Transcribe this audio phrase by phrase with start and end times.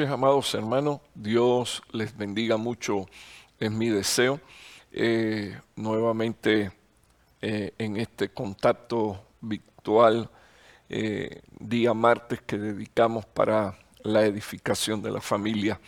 [0.00, 1.00] amados hermanos.
[1.14, 3.06] Dios les bendiga mucho,
[3.60, 4.40] es mi deseo.
[4.90, 6.72] Eh, nuevamente
[7.42, 10.30] eh, en este contacto virtual,
[10.88, 15.78] eh, día martes que dedicamos para la edificación de la familia.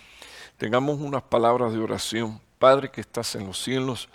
[0.59, 2.41] Tengamos unas palabras de oración.
[2.59, 4.11] Padre que estás en los cielos,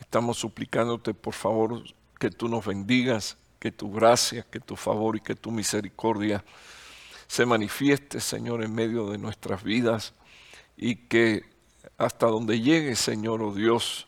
[0.00, 1.82] estamos suplicándote por favor
[2.18, 6.42] que tú nos bendigas, que tu gracia, que tu favor y que tu misericordia
[7.28, 10.14] se manifieste, Señor, en medio de nuestras vidas
[10.76, 11.44] y que
[11.98, 14.06] hasta donde llegue, Señor, oh Dios,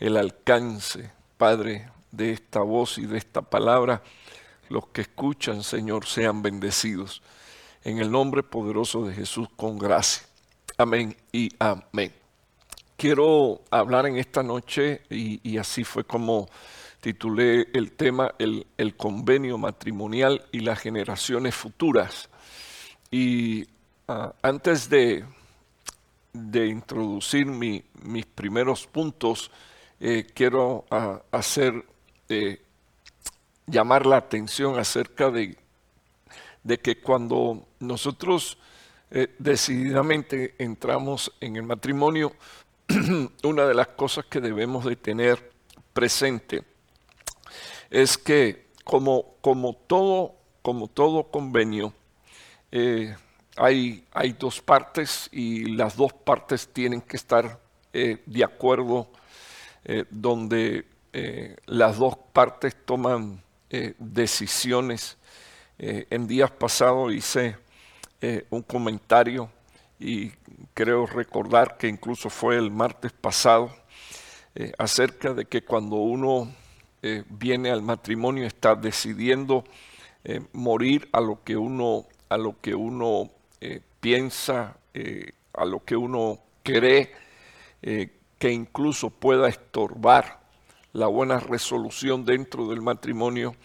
[0.00, 4.02] el alcance, Padre, de esta voz y de esta palabra,
[4.68, 7.22] los que escuchan, Señor, sean bendecidos.
[7.84, 10.26] En el nombre poderoso de Jesús, con gracia.
[10.76, 12.12] Amén y amén.
[12.96, 16.48] Quiero hablar en esta noche, y, así fue como
[17.00, 22.28] titulé el tema, el, el convenio matrimonial y las generaciones futuras.
[23.10, 23.66] Y
[24.06, 25.24] ah, antes de,
[26.32, 29.50] de introducir mis primeros puntos,
[30.00, 31.84] eh, quiero ah, hacer,
[32.28, 32.60] eh,
[33.66, 35.56] llamar la atención acerca de,
[36.62, 38.58] de que cuando nosotros
[39.10, 42.32] eh, decididamente entramos en el matrimonio,
[43.42, 45.50] una de las cosas que debemos de tener
[45.92, 46.62] presente
[47.90, 51.92] es que como, como, todo, como todo convenio,
[52.70, 53.16] eh,
[53.56, 54.04] hay,
[54.38, 57.58] dos partes y las dos partes tienen que estar
[57.92, 59.10] eh, de acuerdo
[59.84, 60.86] eh, donde
[61.66, 63.42] las dos partes toman
[63.98, 65.16] decisiones.
[65.78, 67.56] en días pasados hice
[68.50, 69.50] un comentario
[69.98, 70.30] y
[70.74, 73.74] creo recordar que incluso fue el martes pasado
[74.76, 76.52] acerca de que cuando uno
[77.30, 79.64] viene al matrimonio está decidiendo
[80.52, 83.30] morir a lo que uno a lo que uno
[83.60, 87.12] eh, piensa, eh, a lo que uno cree,
[87.82, 90.40] eh, que incluso pueda estorbar
[90.92, 93.56] la buena resolución dentro del matrimonio.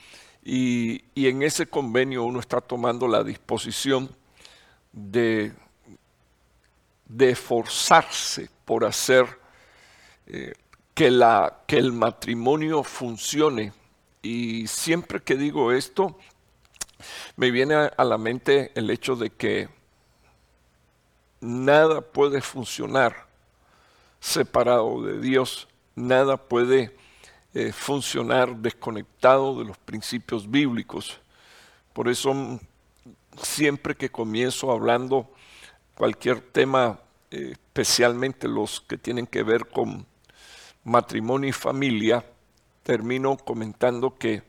[0.44, 4.10] Y, en ese convenio uno está tomando la disposición
[4.92, 5.54] de,
[7.06, 9.26] de esforzarse por hacer
[10.94, 13.74] que, la, que el matrimonio funcione.
[14.22, 16.18] Y siempre que digo esto,
[17.36, 19.70] me viene a la mente el hecho de que
[21.42, 23.28] nada puede funcionar
[24.20, 26.96] separado de Dios, nada puede
[27.54, 31.20] eh, funcionar desconectado de los principios bíblicos.
[31.92, 32.60] Por eso
[33.42, 35.30] siempre que comienzo hablando
[35.96, 37.00] cualquier tema,
[37.32, 40.06] eh, especialmente los que tienen que ver con
[40.84, 42.26] matrimonio y familia,
[42.84, 44.44] termino comentando que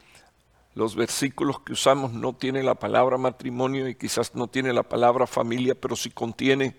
[0.74, 5.26] los versículos que usamos no tienen la palabra matrimonio y quizás no tiene la palabra
[5.26, 6.76] familia, pero sí contiene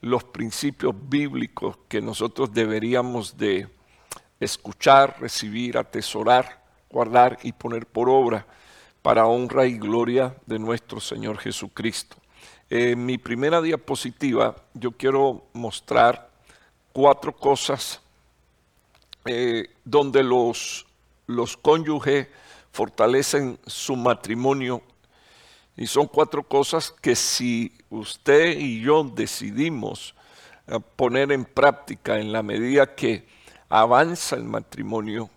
[0.00, 3.68] los principios bíblicos que nosotros deberíamos de
[4.40, 8.46] escuchar, recibir, atesorar, guardar y poner por obra
[9.02, 12.16] para honra y gloria de nuestro Señor Jesucristo.
[12.68, 16.30] En mi primera diapositiva yo quiero mostrar
[16.92, 18.00] cuatro cosas
[19.24, 20.86] eh, donde los,
[21.26, 22.28] los cónyuges
[22.76, 24.82] fortalecen su matrimonio.
[25.78, 30.14] Y son cuatro cosas que si usted y yo decidimos
[30.66, 33.26] eh, poner en práctica en la medida que
[33.70, 35.30] avanza el matrimonio,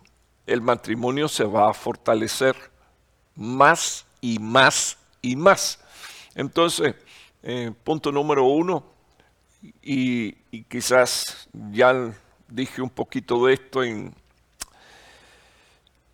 [0.46, 2.56] el matrimonio se va a fortalecer
[3.34, 5.78] más y más y más.
[6.34, 6.94] Entonces,
[7.42, 8.84] eh, punto número uno,
[9.82, 12.14] y, y, quizás ya
[12.48, 14.14] dije un poquito de esto en,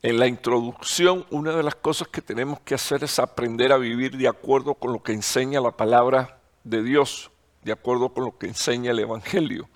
[0.02, 4.16] en la introducción, una de las cosas que tenemos que hacer es aprender a vivir
[4.16, 7.31] de acuerdo con lo que enseña la palabra de Dios,
[7.62, 9.69] de acuerdo con lo que enseña el Evangelio.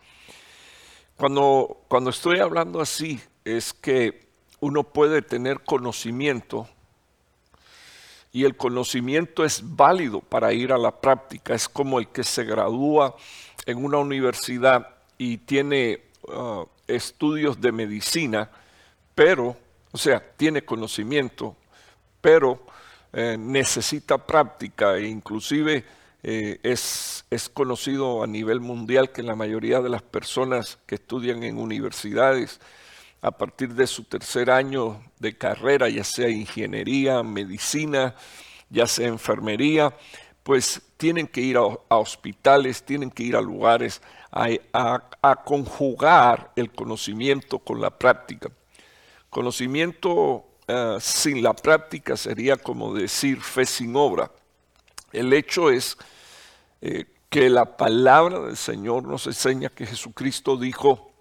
[1.17, 4.28] Cuando, cuando estoy hablando así, es que
[4.61, 6.69] uno puede tener conocimiento
[8.32, 11.55] y el conocimiento es válido para ir a la práctica.
[11.55, 13.16] Es como el que se gradúa
[13.66, 14.88] en una universidad
[15.19, 18.50] y tiene uh, estudios de medicina,
[19.14, 19.56] pero
[19.92, 21.56] o sea, tiene conocimiento,
[22.20, 22.60] pero
[23.12, 25.84] eh, necesita práctica e inclusive
[26.22, 31.42] eh, es, es, conocido a nivel mundial que la mayoría de las personas que estudian
[31.42, 32.60] en universidades
[33.22, 38.14] a partir de su tercer año de carrera, ya sea ingeniería, medicina,
[38.69, 39.94] ya sea enfermería,
[40.42, 44.00] pues tienen que ir a, hospitales, tienen que ir a lugares
[44.31, 48.50] a conjugar el conocimiento con la práctica.
[49.30, 54.30] Conocimiento eh, sin la práctica sería como decir fe sin obra.
[55.12, 55.96] El hecho es,
[56.80, 61.12] eh, que la palabra del Señor nos enseña que Jesucristo dijo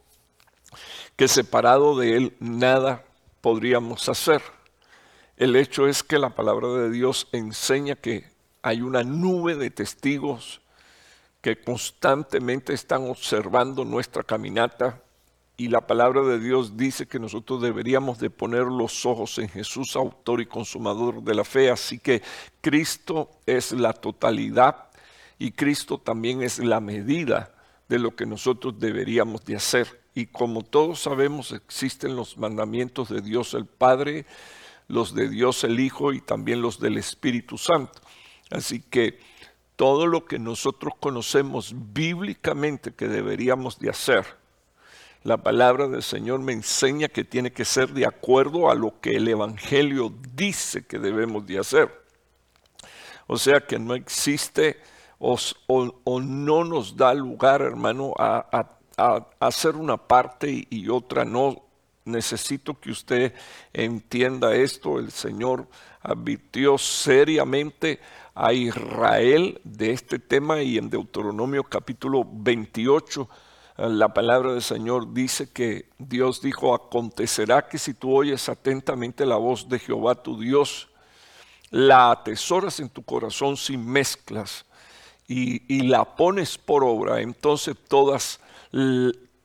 [1.16, 3.06] que separado de Él nada
[3.42, 4.42] podríamos hacer.
[5.38, 8.28] El hecho es que la palabra de Dios enseña que
[8.64, 10.62] hay una nube de testigos
[11.42, 15.02] que constantemente están observando nuestra caminata
[15.60, 19.98] y la palabra de Dios dice que nosotros deberíamos de poner los ojos en Jesús,
[19.98, 21.70] autor y consumador de la fe.
[21.70, 22.22] Así que
[22.62, 24.86] Cristo es la totalidad
[25.38, 27.52] y Cristo también es la medida
[27.90, 30.00] de lo que nosotros deberíamos de hacer.
[30.16, 34.26] Y como todos sabemos, existen los mandamientos de Dios el Padre,
[34.88, 38.00] los de Dios el Hijo y también los del Espíritu Santo.
[38.50, 39.20] Así que
[39.76, 44.39] todo lo que nosotros conocemos bíblicamente que deberíamos de hacer,
[45.24, 49.18] la palabra del Señor me enseña que tiene que ser de acuerdo a lo que
[49.18, 52.04] el Evangelio dice que debemos de hacer.
[53.28, 54.78] O sea que no existe
[55.20, 55.38] o,
[56.22, 58.66] no nos da lugar, hermano, a,
[59.40, 61.64] hacer una parte y, otra no.
[62.06, 63.34] Necesito que usted
[63.72, 65.00] entienda esto.
[65.00, 65.68] El Señor
[66.02, 68.00] advirtió seriamente
[68.34, 73.30] a Israel de este tema y en Deuteronomio capítulo 28
[73.88, 79.38] la palabra del Señor dice que Dios dijo, acontecerá que si tú oyes atentamente la
[79.38, 80.90] voz de Jehová tu Dios,
[81.72, 84.66] la atesoras en tu corazón sin mezclas
[85.28, 88.42] y, la pones por obra, entonces todas,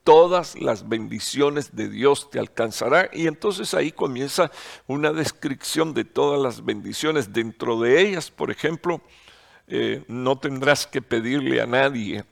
[0.03, 3.11] todas las bendiciones de Dios te alcanzarán.
[3.13, 4.51] Y entonces ahí comienza
[4.89, 7.33] una descripción de todas las bendiciones.
[7.33, 9.01] Dentro de ellas, por ejemplo,
[9.69, 12.25] eh, no tendrás que pedirle a nadie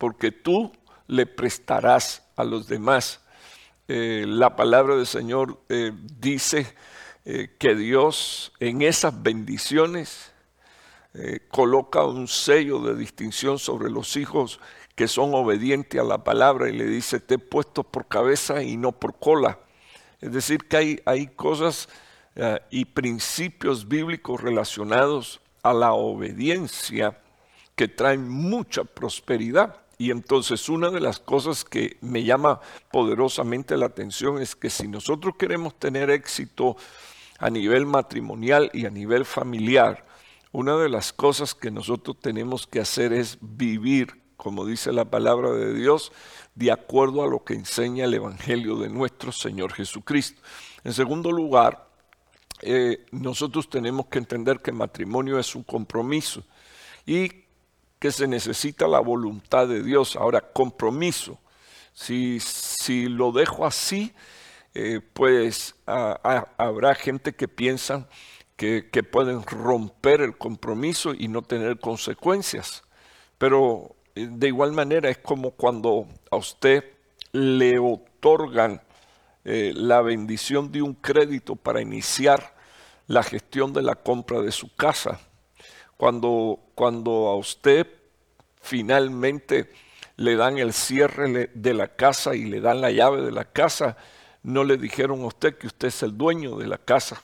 [0.00, 0.72] porque tú
[1.08, 3.20] le prestarás a los demás.
[3.86, 6.74] Eh, la palabra del Señor eh, dice
[7.26, 10.32] eh, que Dios en esas bendiciones
[11.50, 14.60] coloca un sello de distinción sobre los hijos
[14.94, 18.76] que son obedientes a la palabra y le dice, te he puesto por cabeza y
[18.76, 19.58] no por cola.
[20.20, 21.88] Es decir, que hay, hay cosas
[22.70, 27.18] y principios bíblicos relacionados a la obediencia
[27.74, 29.79] que traen mucha prosperidad.
[30.00, 34.88] Y entonces una de las cosas que me llama poderosamente la atención es que si
[34.88, 36.78] nosotros queremos tener éxito
[37.38, 40.06] a nivel matrimonial y a nivel familiar,
[40.52, 45.52] una de las cosas que nosotros tenemos que hacer es vivir, como dice la palabra
[45.52, 46.12] de Dios,
[46.54, 50.40] de acuerdo a lo que enseña el Evangelio de nuestro Señor Jesucristo.
[50.82, 51.90] En segundo lugar,
[52.62, 56.42] eh, nosotros tenemos que entender que matrimonio es un compromiso
[57.04, 57.49] y
[58.00, 60.16] que se necesita la voluntad de Dios.
[60.16, 61.38] Ahora, compromiso.
[61.92, 64.12] Si, si lo dejo así,
[64.74, 68.08] eh, pues habrá gente que piensa
[68.56, 72.84] que, que, pueden romper el compromiso y no tener consecuencias.
[73.36, 76.84] Pero eh, de igual manera es como cuando a usted
[77.32, 78.80] le otorgan
[79.44, 82.54] eh, la bendición de un crédito para iniciar
[83.06, 85.20] la gestión de la compra de su casa
[86.00, 87.86] cuando, cuando a usted
[88.60, 89.72] finalmente
[90.16, 93.96] le dan el cierre de la casa y le dan la llave de la casa,
[94.42, 97.22] no le dijeron a usted que usted es el dueño de la casa.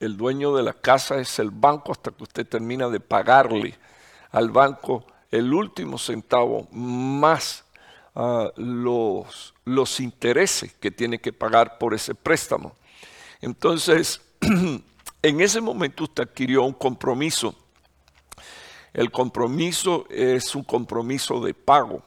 [0.00, 3.78] El dueño de la casa es el banco hasta que usted termina de pagarle
[4.32, 7.64] al banco el último centavo más
[8.16, 12.74] ah, los, los intereses que tiene que pagar por ese préstamo.
[13.40, 14.20] Entonces,
[15.22, 17.54] en ese momento usted adquirió un compromiso
[18.92, 22.02] el compromiso es un compromiso de pago,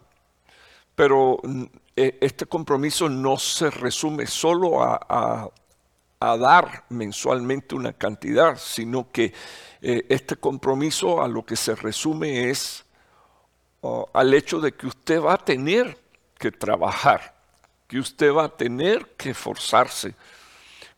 [0.96, 1.63] pero mm,
[1.96, 5.51] e, este compromiso no se resume solo a,
[6.20, 9.32] dar mensualmente una cantidad, sino que
[9.80, 12.84] eh, este compromiso a lo que se resume es
[14.12, 15.96] al hecho de que usted va a tener
[16.39, 17.36] que trabajar,
[17.88, 20.15] que usted va a tener que esforzarse,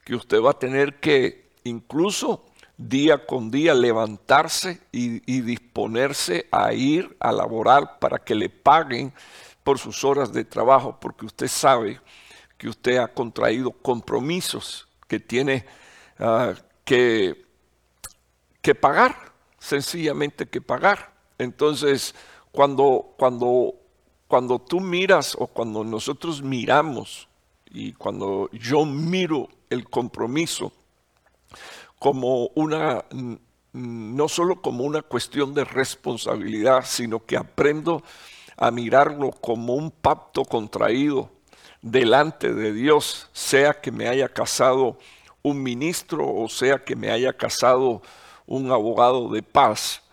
[0.06, 2.46] que usted va a tener que incluso
[2.78, 9.14] día con día levantarse y, disponerse a ir a laborar para que le paguen
[9.64, 12.00] por sus horas de trabajo, porque usted sabe
[12.58, 15.66] que usted ha contraído compromisos que tiene
[16.20, 16.54] ah,
[16.86, 17.46] que,
[18.62, 21.14] que pagar, sencillamente que pagar.
[21.38, 22.16] Entonces,
[22.52, 23.76] cuando, cuando,
[24.28, 27.28] cuando tú miras o cuando nosotros miramos
[27.70, 30.72] y cuando yo miro el compromiso,
[32.00, 33.06] como una,
[33.74, 38.04] no solo como una cuestión de responsabilidad, sino que aprendo
[38.56, 41.30] a mirarlo como un pacto contraído
[41.82, 44.98] delante de Dios, sea que me haya casado
[45.44, 48.02] un ministro o sea que me haya casado
[48.46, 50.04] un abogado de paz.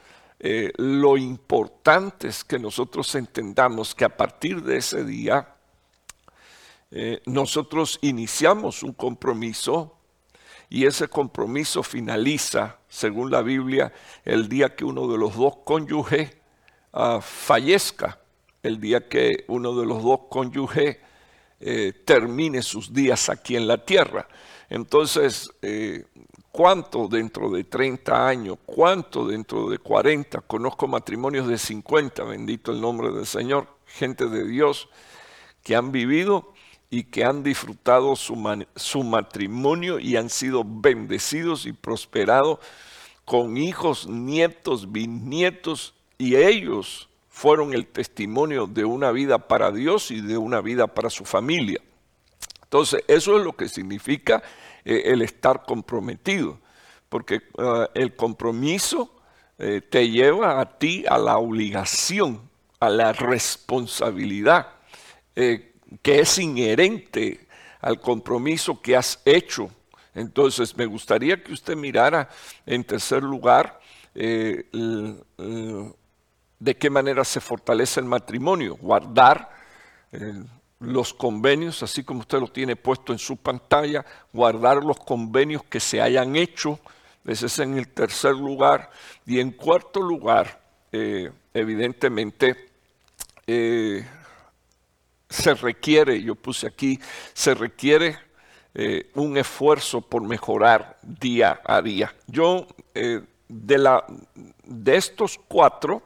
[0.41, 5.55] eh, lo importante es que nosotros entendamos que a partir de ese día
[6.91, 9.97] eh, nosotros iniciamos un compromiso
[10.75, 13.93] y ese compromiso finaliza, según la Biblia,
[14.25, 16.37] el día que uno de los dos cónyuges
[16.93, 18.19] ah, fallezca,
[18.61, 20.97] el día que uno de los dos cónyuges
[21.61, 24.26] eh, termine sus días aquí en la tierra.
[24.69, 26.07] Entonces, eh,
[26.50, 28.59] ¿cuánto dentro de 30 años?
[28.66, 30.40] ¿Cuánto dentro de 40?
[30.40, 34.88] Conozco matrimonios de 50, bendito el nombre del Señor, gente de Dios
[35.62, 36.53] que han vivido
[36.95, 42.61] y que han disfrutado su, su matrimonio y han sido bendecidos y prosperados
[43.25, 50.21] con hijos, nietos, bisnietos y ellos fueron el testimonio de una vida para Dios y
[50.21, 51.81] de una vida para su familia.
[52.63, 54.45] Entonces, eso es lo que significa
[54.85, 56.61] eh, el estar comprometido,
[57.09, 59.11] porque eh, el compromiso
[59.59, 62.49] eh, te lleva a ti a la obligación,
[62.79, 64.69] a la responsabilidad
[66.03, 67.47] que es inherente
[67.81, 69.71] al compromiso que has hecho.
[70.15, 72.29] Entonces, me gustaría que usted mirara
[72.67, 73.81] en tercer lugar
[76.65, 79.51] de qué manera se fortalece el matrimonio, guardar
[80.13, 80.43] eh,
[80.81, 85.79] los convenios, así como usted lo tiene puesto en su pantalla, guardar los convenios que
[85.79, 86.79] se hayan hecho,
[87.27, 88.91] ese es en el tercer lugar,
[89.27, 90.61] y en cuarto lugar,
[90.93, 92.71] eh, evidentemente,
[93.47, 94.07] eh,
[95.35, 96.99] se requiere, yo puse aquí,
[97.33, 98.19] se requiere
[99.14, 102.12] un esfuerzo por mejorar día a día.
[102.26, 104.05] Yo, de, la,
[104.64, 106.03] de estos cuatro,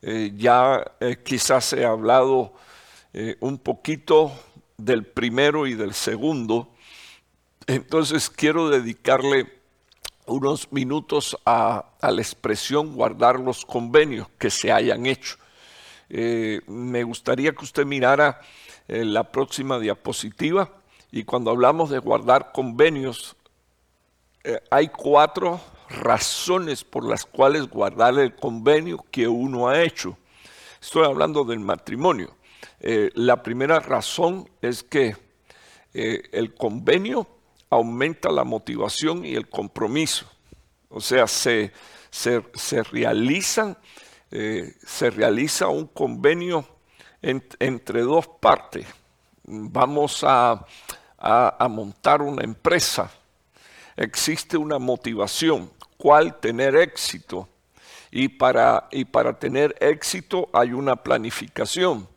[0.00, 2.52] eh, ya eh, quizás he hablado
[3.12, 4.32] eh, un poquito
[4.76, 6.72] del primero y del segundo.
[7.66, 9.58] Entonces quiero dedicarle
[10.26, 15.36] unos minutos a, la expresión guardar los convenios que se hayan hecho.
[16.08, 18.40] Me gustaría que usted mirara
[18.86, 20.72] la próxima diapositiva
[21.10, 23.36] y cuando hablamos de guardar convenios,
[24.70, 30.16] hay cuatro razones por las cuales guardar el convenio que uno ha hecho.
[30.80, 32.34] Estoy hablando del matrimonio.
[32.80, 35.16] Eh, la primera razón es que
[35.94, 37.26] eh, el convenio
[37.70, 40.26] aumenta la motivación y el compromiso.
[40.88, 41.72] O sea, se,
[42.10, 43.76] se, realizan,
[44.30, 46.66] eh, se realiza un convenio
[47.22, 48.86] entre dos partes.
[49.44, 50.64] Vamos a,
[51.68, 53.10] montar una empresa.
[53.96, 57.48] Existe una motivación cuál tener éxito.
[58.10, 62.08] Y para, y para tener éxito hay una planificación.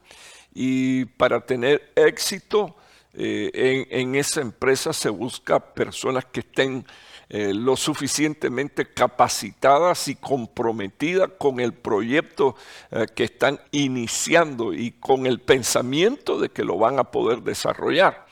[0.54, 2.76] Y para tener éxito
[3.14, 6.86] eh, en, esa empresa se busca personas que estén
[7.34, 12.58] eh, lo suficientemente capacitadas y comprometidas con el proyecto
[12.92, 18.26] eh, que están iniciando y con el pensamiento de que lo van a poder desarrollar.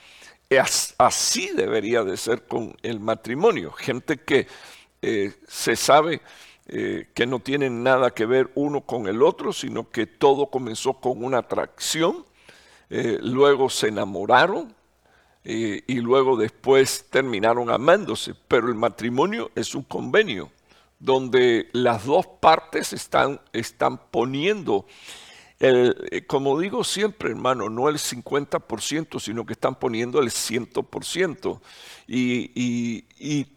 [0.98, 3.72] así debería de ser con el matrimonio.
[3.72, 4.46] Gente que
[5.00, 6.20] eh, se sabe
[6.68, 11.24] que no tienen nada que ver uno con el otro, sino que todo comenzó con
[11.24, 12.24] una atracción,
[12.88, 14.72] luego se enamoraron
[15.42, 20.50] y luego después terminaron amándose, pero el matrimonio es un convenio
[20.98, 24.86] donde las dos partes están, están poniendo
[25.60, 31.60] el, como digo siempre, hermano, no el 50%, sino que están poniendo el 100%.
[32.08, 33.02] Y,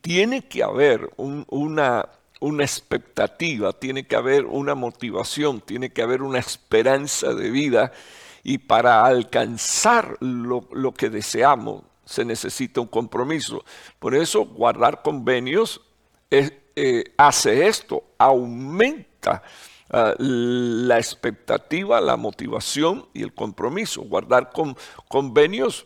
[0.01, 2.09] tiene que haber una,
[2.41, 7.93] una expectativa, tiene que haber una motivación, tiene que haber una esperanza de vida.
[8.43, 13.63] Y para alcanzar lo, que deseamos se necesita un compromiso.
[13.99, 15.81] Por eso guardar convenios
[16.29, 19.43] eh, hace esto, aumenta
[19.89, 24.01] ah, la expectativa, la motivación y el compromiso.
[24.01, 24.75] Guardar con,
[25.07, 25.85] convenios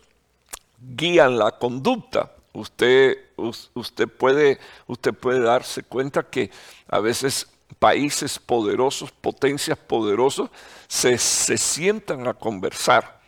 [0.79, 2.31] guían la conducta.
[2.53, 6.49] Usted, usted, puede, usted puede darse cuenta que
[6.87, 7.47] a veces
[7.79, 10.49] países poderosos, potencias poderosas,
[10.87, 13.21] se, sientan a conversar.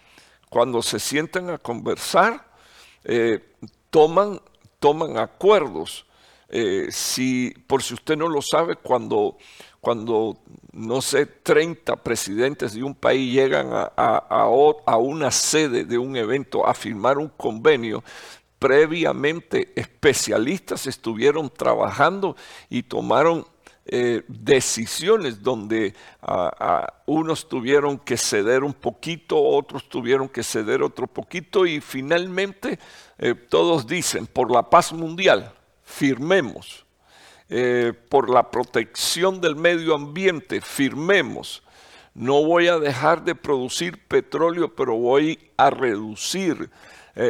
[0.50, 2.48] Cuando se sientan a conversar,
[3.03, 3.39] eh,
[3.89, 4.41] toman,
[4.79, 6.05] toman acuerdos.
[6.50, 9.38] Eh, si, por si usted no lo sabe, cuando,
[9.79, 10.39] cuando
[10.72, 16.65] no sé, 30 presidentes de un país llegan a, a, una sede de un evento
[16.65, 18.03] a firmar un convenio,
[18.58, 22.36] previamente especialistas estuvieron trabajando
[22.69, 23.46] y tomaron
[23.91, 25.96] eh, decisiones donde
[27.08, 32.77] unos tuvieron que ceder un poquito, otros tuvieron que ceder otro poquito y finalmente
[33.17, 35.51] eh, todos dicen, por la paz mundial,
[35.84, 36.86] firmemos.
[37.50, 41.63] eh, por la protección del medio ambiente, firmemos.
[42.13, 46.69] No voy a dejar de producir petróleo, pero voy a reducir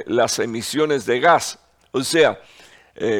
[0.05, 1.57] las emisiones de gas.
[1.91, 2.39] O sea,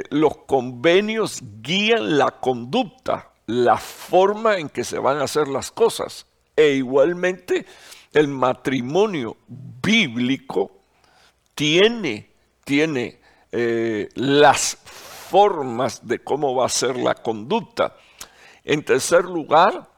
[0.09, 6.27] los convenios guían la conducta, la forma en que se van a hacer las cosas.
[6.55, 7.65] E igualmente
[8.13, 10.71] el matrimonio bíblico
[11.55, 12.31] tiene,
[12.63, 13.19] tiene
[13.51, 17.95] eh, las formas de cómo va a ser la conducta.
[18.63, 19.89] En tercer lugar,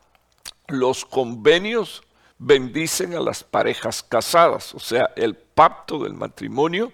[0.67, 2.03] los convenios
[2.37, 6.93] bendicen a las parejas casadas, o sea, el pacto del matrimonio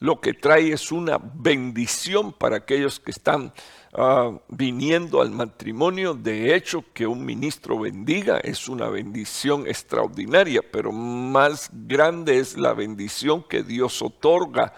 [0.00, 3.52] lo que trae es una bendición para aquellos que están
[3.94, 6.14] ah, viniendo al matrimonio.
[6.14, 12.72] De hecho, que un ministro bendiga es una bendición extraordinaria, pero más grande es la
[12.72, 14.72] bendición que Dios otorga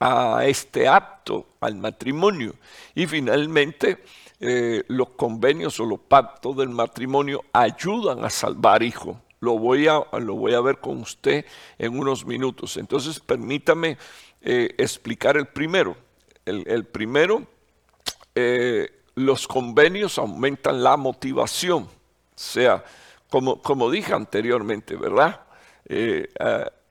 [0.00, 2.54] a este acto, al matrimonio.
[2.94, 4.02] Y finalmente,
[4.40, 9.16] eh, los convenios o los pactos del matrimonio ayudan a salvar hijos.
[9.40, 11.44] Lo voy a, lo voy a ver con usted
[11.78, 12.76] en unos minutos.
[12.76, 13.98] Entonces, permítame
[14.40, 15.96] eh, explicar el primero.
[16.44, 17.46] El, primero,
[18.40, 21.82] eh, los convenios aumentan la motivación.
[21.82, 21.88] O
[22.36, 22.84] sea,
[23.28, 25.40] como, como dije anteriormente, ¿verdad?
[25.86, 26.28] Eh,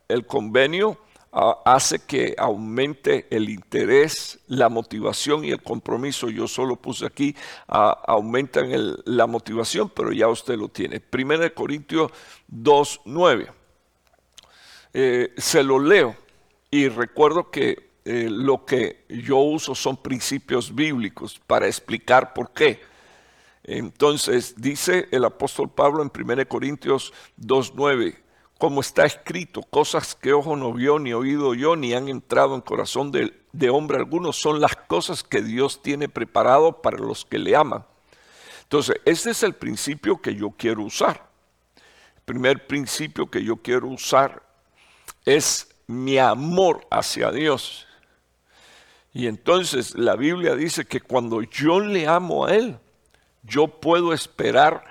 [0.10, 0.98] el convenio
[1.32, 6.30] ah, hace que aumente el interés, la motivación y el compromiso.
[6.30, 7.34] Yo solo puse aquí,
[7.70, 11.00] ah, aumentan la motivación, pero ya usted lo tiene.
[11.00, 12.12] Primera de Corintios
[12.48, 13.52] 2, 9.
[15.38, 16.14] se lo leo
[16.72, 22.80] y recuerdo que eh, lo que yo uso son principios bíblicos para explicar por qué.
[23.66, 28.18] Entonces dice el apóstol Pablo en 1 Corintios 2.9,
[28.58, 32.62] como está escrito, cosas que ojo no vio, ni oído yo, ni han entrado en
[32.62, 37.38] corazón de, de hombre alguno, son las cosas que Dios tiene preparado para los que
[37.38, 37.86] le aman.
[38.64, 41.28] Entonces, este es el principio que yo quiero usar.
[42.16, 44.44] El primer principio que yo quiero usar
[45.26, 47.84] es mi amor hacia Dios.
[49.18, 52.78] Y entonces la Biblia dice que cuando yo le amo a Él,
[53.42, 54.84] yo puedo esperar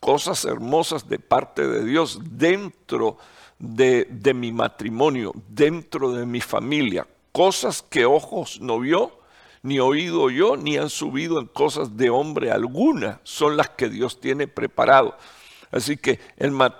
[0.00, 3.18] cosas hermosas de parte de Dios dentro
[3.56, 7.06] de, de, mi matrimonio, dentro de mi familia.
[7.30, 9.16] Cosas que ojos no vio,
[9.62, 14.20] ni oído yo, ni han subido en cosas de hombre alguna, son las que Dios
[14.20, 15.16] tiene preparado.
[15.70, 16.18] Así que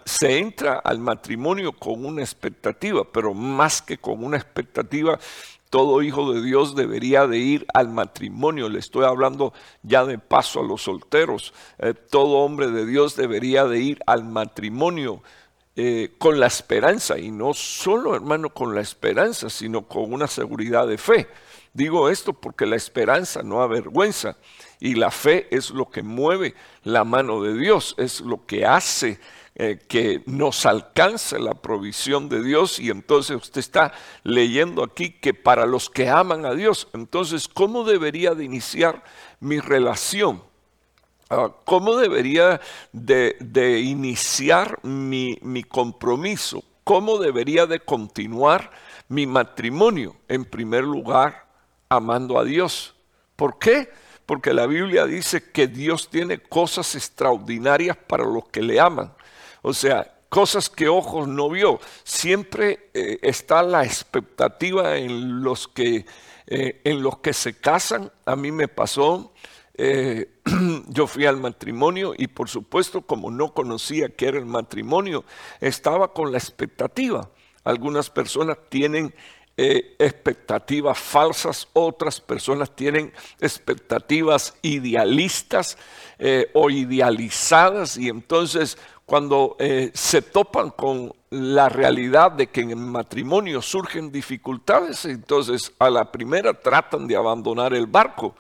[0.04, 5.20] se entra al matrimonio con una expectativa, pero más que con una expectativa,
[5.70, 8.68] todo hijo de Dios debería de ir al matrimonio.
[8.68, 9.52] Le estoy hablando
[9.82, 11.52] ya de paso a los solteros.
[11.78, 15.22] Eh, todo hombre de Dios debería de ir al matrimonio
[15.76, 17.18] eh, con la esperanza.
[17.18, 21.28] Y no solo, hermano, con la esperanza, sino con una seguridad de fe.
[21.72, 24.36] Digo esto porque la esperanza no avergüenza
[24.80, 29.20] y la fe es lo que mueve la mano de Dios, es lo que hace
[29.60, 33.92] eh, que nos alcance la provisión de Dios y entonces usted está
[34.22, 39.02] leyendo aquí que para los que aman a Dios, entonces ¿cómo debería de iniciar
[39.40, 40.44] mi relación?
[41.28, 42.60] Ah, ¿Cómo debería
[42.92, 46.62] de, iniciar mi, mi compromiso?
[46.84, 48.70] ¿Cómo debería de continuar
[49.08, 50.14] mi matrimonio?
[50.28, 51.48] En primer lugar,
[51.88, 52.94] amando a Dios.
[53.34, 53.90] ¿Por qué?
[54.24, 59.12] Porque la Biblia dice que Dios tiene cosas extraordinarias para los que le aman.
[59.68, 61.78] O sea, cosas que ojos no vio.
[62.02, 66.06] Siempre eh, está la expectativa en los que,
[66.46, 68.10] eh, en los que se casan.
[68.24, 69.34] A mí me pasó,
[69.74, 70.40] eh,
[70.88, 75.26] yo fui al matrimonio y por supuesto como no conocía qué era el matrimonio,
[75.60, 77.28] estaba con la expectativa.
[77.62, 79.14] Algunas personas tienen
[79.60, 85.76] expectativas falsas, otras personas tienen expectativas idealistas
[86.54, 88.78] o idealizadas y entonces
[89.08, 95.72] cuando eh, se topan con la realidad de que en el matrimonio surgen dificultades, entonces
[95.78, 98.34] a la primera tratan de abandonar el barco.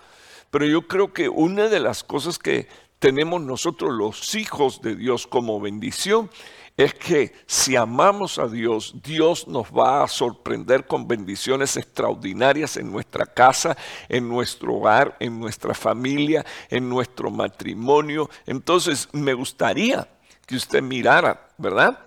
[0.50, 5.26] Pero yo creo que una de las cosas que tenemos nosotros los hijos de Dios
[5.26, 6.30] como bendición
[6.76, 12.92] es que si amamos a Dios, Dios nos va a sorprender con bendiciones extraordinarias en
[12.92, 13.74] nuestra casa,
[14.06, 18.28] en nuestro hogar, en nuestra familia, en nuestro matrimonio.
[18.44, 20.06] Entonces, me gustaría
[20.48, 21.98] que usted mirara, ¿verdad?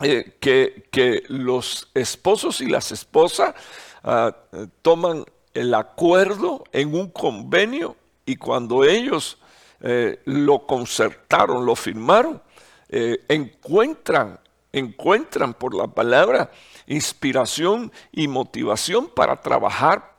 [0.00, 3.54] Eh, que, los esposos y las esposas
[4.02, 4.34] ah,
[4.82, 7.94] toman el acuerdo en un convenio
[8.26, 9.38] y cuando ellos
[9.80, 12.42] eh, lo concertaron, lo firmaron,
[12.88, 14.40] eh, encuentran,
[14.72, 16.50] encuentran por la palabra
[16.88, 20.16] inspiración y motivación para trabajar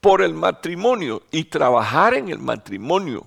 [0.00, 3.26] por el matrimonio y trabajar en el matrimonio.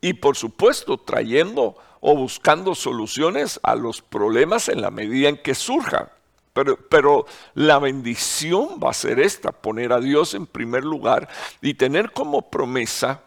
[0.00, 5.54] Y por supuesto trayendo o buscando soluciones a los problemas en la medida en que
[5.54, 6.08] surjan.
[6.52, 11.28] Pero, pero, la bendición va a ser esta, poner a Dios en primer lugar
[11.62, 13.22] y tener como promesa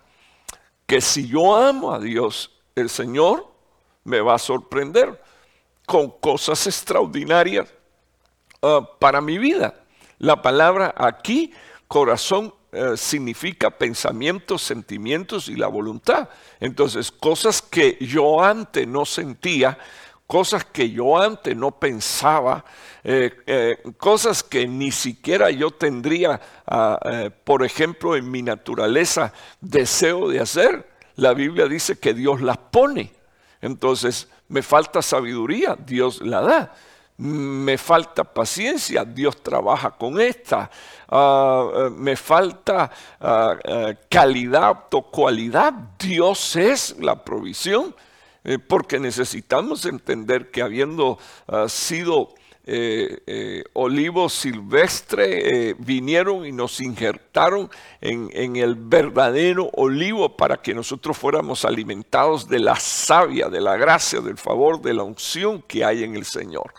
[0.86, 3.48] que si yo amo a Dios, el Señor
[4.04, 5.20] me va a sorprender
[5.88, 7.74] con cosas extraordinarias
[8.62, 9.74] ah, para mi vida.
[10.20, 11.54] La palabra aquí,
[11.88, 16.28] corazón, eh, significa pensamientos, sentimientos y la voluntad.
[16.60, 19.78] Entonces, cosas que yo antes no sentía,
[20.28, 22.66] cosas que yo antes no pensaba,
[23.04, 30.28] eh, eh, cosas que ni siquiera yo tendría, ah, por ejemplo, en mi naturaleza deseo
[30.28, 30.90] de hacer.
[31.16, 33.14] La Biblia dice que Dios las pone.
[33.62, 36.76] Entonces, me falta sabiduría, Dios la da
[37.18, 40.70] me falta paciencia, Dios trabaja con esta,
[41.08, 47.96] ah, eh, me falta ah, eh, calidad o cualidad, Dios es la provisión,
[48.44, 52.34] eh, porque necesitamos entender que habiendo ah, sido
[53.74, 57.70] olivos silvestre, vinieron y nos injertaron
[58.02, 63.78] en, en, el verdadero olivo para que nosotros fuéramos alimentados de la savia, de la
[63.78, 66.74] gracia, del favor, de la unción que hay en el Señor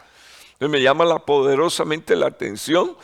[0.61, 2.97] me llama la, poderosamente la atención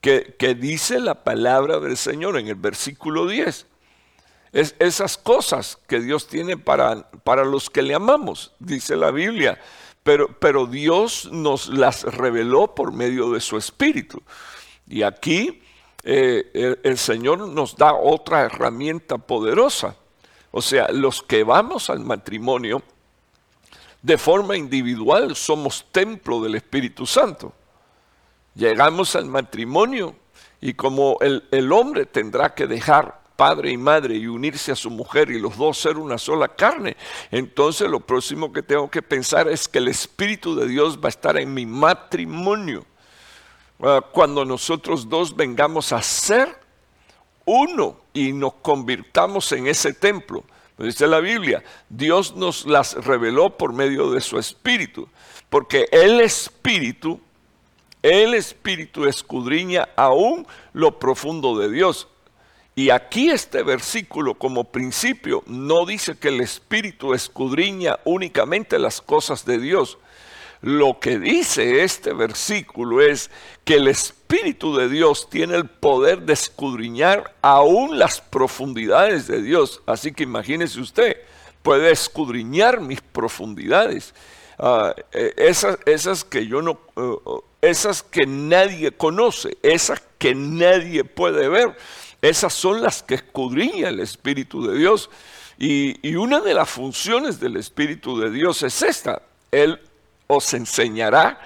[0.00, 3.66] que, dice la palabra del Señor en el versículo 10.
[4.52, 9.60] Es esas cosas que Dios tiene para, para los que le amamos, dice la Biblia.
[10.02, 14.20] Pero, pero Dios nos las reveló por medio de su Espíritu.
[14.88, 15.62] Y aquí
[16.02, 19.96] eh, el Señor nos da otra herramienta poderosa.
[20.50, 22.82] O sea, los que vamos al matrimonio
[24.02, 27.52] de forma individual somos templo del Espíritu Santo.
[28.54, 30.16] Llegamos al matrimonio
[30.60, 35.30] y como el, hombre tendrá que dejar padre y madre y unirse a su mujer
[35.30, 36.96] y los dos ser una sola carne,
[37.30, 41.08] entonces lo próximo que tengo que pensar es que el Espíritu de Dios va a
[41.08, 42.84] estar en mi matrimonio.
[43.82, 46.56] Ah, cuando nosotros dos vengamos a ser
[47.44, 50.44] uno y nos convirtamos en ese templo,
[50.86, 55.08] dice la Biblia, Dios nos las reveló por medio de su Espíritu,
[55.50, 57.20] porque el Espíritu,
[58.02, 62.08] el Espíritu escudriña aún lo profundo de Dios.
[62.74, 69.44] Y aquí este versículo como principio no dice que el Espíritu escudriña únicamente las cosas
[69.44, 69.98] de Dios,
[70.62, 73.30] lo que dice este versículo es
[73.64, 79.82] que el Espíritu de Dios tiene el poder de escudriñar aún las profundidades de Dios.
[79.86, 81.16] Así que imagínese usted,
[81.62, 84.14] puede escudriñar mis profundidades.
[84.56, 91.02] Ah, eh, esas, esas que yo no, eh, esas que nadie conoce, esas que nadie
[91.02, 91.76] puede ver,
[92.20, 95.10] esas son las que escudriña el Espíritu de Dios.
[95.58, 99.22] Y, y una de las funciones del Espíritu de Dios es esta.
[99.50, 99.80] Él
[100.36, 101.38] os enseñará,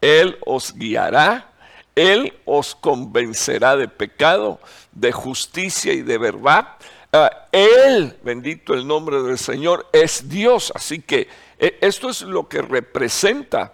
[0.00, 1.50] Él os guiará,
[1.94, 4.60] Él os convencerá de pecado,
[4.92, 6.76] de justicia y de verdad.
[7.12, 10.72] Ah, él, bendito el nombre del Señor, es Dios.
[10.74, 11.28] Así que
[11.58, 13.72] eh, esto es lo que representa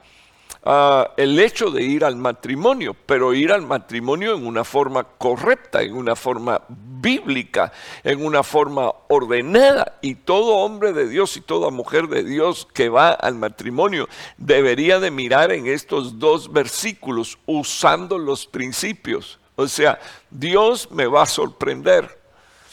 [0.69, 5.81] Ah, el hecho de ir al matrimonio, pero ir al matrimonio en una forma correcta,
[5.81, 9.97] en una forma bíblica, en una forma ordenada.
[10.03, 14.99] Y todo hombre de Dios y toda mujer de Dios que va al matrimonio debería
[14.99, 19.39] de mirar en estos dos versículos usando los principios.
[19.55, 20.01] O sea,
[20.33, 22.27] Dios me va a sorprender.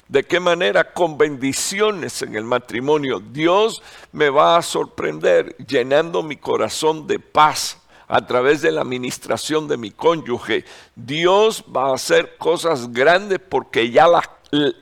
[0.07, 0.93] ¿De qué manera?
[0.93, 3.19] Con bendiciones en el matrimonio.
[3.19, 7.82] Dios me va a sorprender llenando mi corazón de paz,
[8.13, 10.65] a través de la administración de mi cónyuge.
[10.95, 14.29] Dios va a hacer cosas grandes porque ya las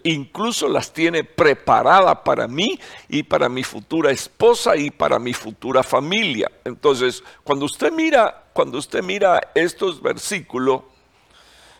[0.03, 5.81] incluso las tiene preparadas para mí y para mi futura esposa y para mi futura
[5.81, 6.51] familia.
[6.65, 10.81] Entonces, cuando usted mira, cuando usted mira estos versículos,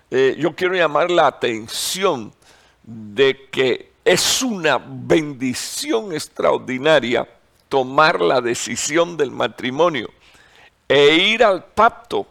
[0.10, 2.34] eh, yo quiero llamar la atención
[2.82, 7.28] de que es una bendición extraordinaria
[7.68, 10.10] tomar la decisión del matrimonio
[10.92, 12.28] e ir al pacto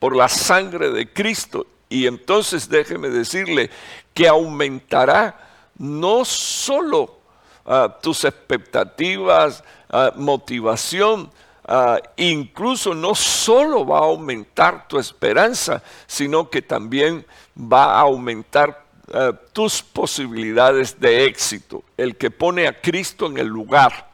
[0.00, 1.64] por la sangre de Cristo.
[1.88, 3.70] Y entonces déjeme decirle
[4.12, 5.38] que aumentará
[5.78, 7.18] no solo
[7.64, 11.30] ah, tus expectativas, ah, motivación,
[11.68, 17.24] ah, incluso no solo va a aumentar tu esperanza, sino que también
[17.56, 18.82] va a aumentar
[19.52, 21.84] tus posibilidades de éxito.
[21.96, 24.13] El que pone a Cristo en el lugar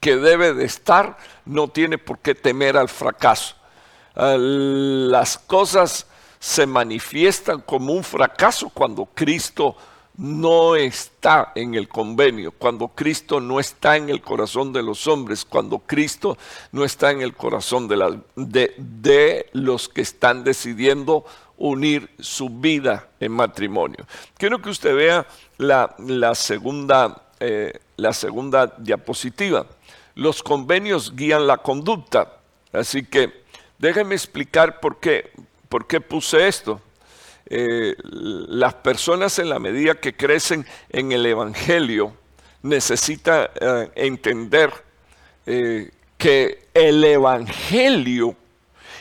[0.00, 3.54] que debe de estar, no tiene por qué temer al fracaso.
[4.14, 6.06] las cosas
[6.38, 9.76] se manifiestan como un fracaso cuando Cristo
[10.18, 15.44] no está en el convenio, cuando Cristo no está en el corazón de los hombres,
[15.44, 16.38] cuando Cristo
[16.72, 21.24] no está en el corazón de, de, los que están decidiendo
[21.58, 24.06] unir su vida en matrimonio.
[24.38, 25.26] Quiero que usted vea
[25.58, 29.66] la, segunda, eh, la segunda diapositiva.
[30.16, 32.38] Los convenios guían la conducta,
[32.72, 33.44] así que
[33.78, 35.30] déjenme explicar por qué,
[35.68, 36.80] por qué puse esto.
[37.48, 42.14] Eh, las personas en la medida que crecen en el Evangelio
[42.62, 44.72] necesitan eh, entender
[45.44, 48.36] eh, que el Evangelio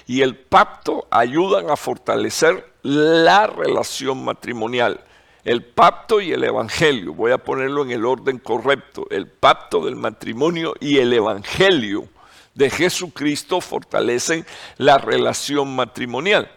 [0.07, 4.99] y el pacto ayudan a fortalecer la relación matrimonial.
[5.45, 9.95] El pacto y el Evangelio, voy a ponerlo en el orden correcto, el pacto del
[9.95, 12.09] matrimonio y el Evangelio
[12.55, 14.43] de Jesucristo fortalecen
[14.77, 16.51] la relación matrimonial.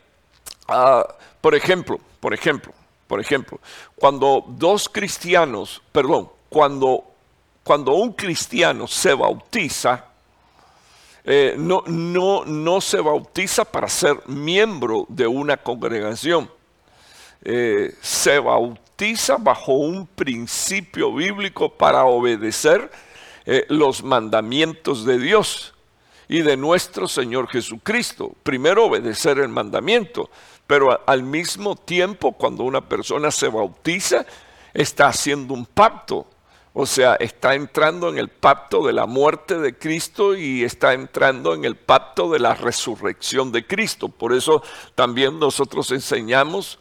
[0.66, 1.07] Ah,
[1.42, 2.72] por ejemplo, por ejemplo,
[3.07, 3.61] por ejemplo,
[3.94, 7.05] cuando dos cristianos, perdón, cuando,
[7.62, 10.07] cuando un cristiano se bautiza,
[11.24, 16.51] eh, no, no, no se bautiza para ser miembro de una congregación.
[17.42, 22.90] Eh, se bautiza bajo un principio bíblico para obedecer
[23.46, 25.74] eh, los mandamientos de Dios
[26.29, 28.33] y de nuestro Señor Jesucristo.
[28.42, 30.31] Primero obedecer el mandamiento,
[30.66, 34.27] pero al mismo tiempo cuando una persona se bautiza,
[34.74, 36.27] está haciendo un pacto.
[36.74, 41.55] O sea, está entrando en el pacto de la muerte de Cristo y está entrando
[41.55, 44.09] en el pacto de la resurrección de Cristo.
[44.09, 44.62] Por eso
[44.94, 46.79] también nosotros enseñamos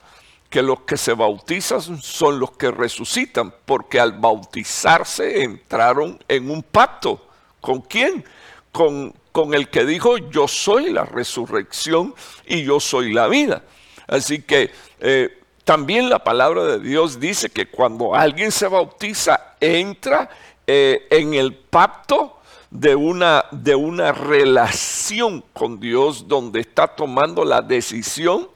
[0.50, 6.64] que los que se bautizan son los que resucitan, porque al bautizarse entraron en un
[6.64, 7.28] pacto.
[7.60, 8.24] ¿Con quién?
[8.72, 13.64] Con, con el que dijo, yo soy la resurrección y yo soy la vida.
[14.08, 20.30] Así que eh, también la palabra de Dios dice que cuando alguien se bautiza, entra
[20.66, 22.38] eh, en el pacto
[22.72, 28.48] de una, de una relación con Dios donde está tomando la decisión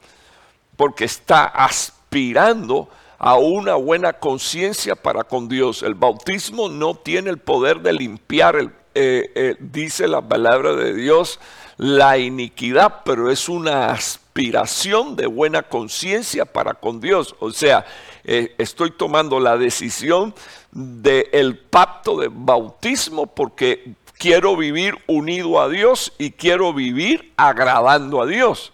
[0.76, 5.82] porque está aspirando a una buena conciencia para con Dios.
[5.82, 11.38] El bautismo no tiene el poder de limpiar, el, eh, dice la palabra de Dios,
[11.76, 17.34] la iniquidad, pero es una aspiración de buena conciencia para con Dios.
[17.40, 17.84] O sea,
[18.24, 20.34] eh, estoy tomando la decisión
[20.70, 28.26] del pacto de bautismo porque quiero vivir unido a Dios y quiero vivir agradando a
[28.26, 28.72] Dios.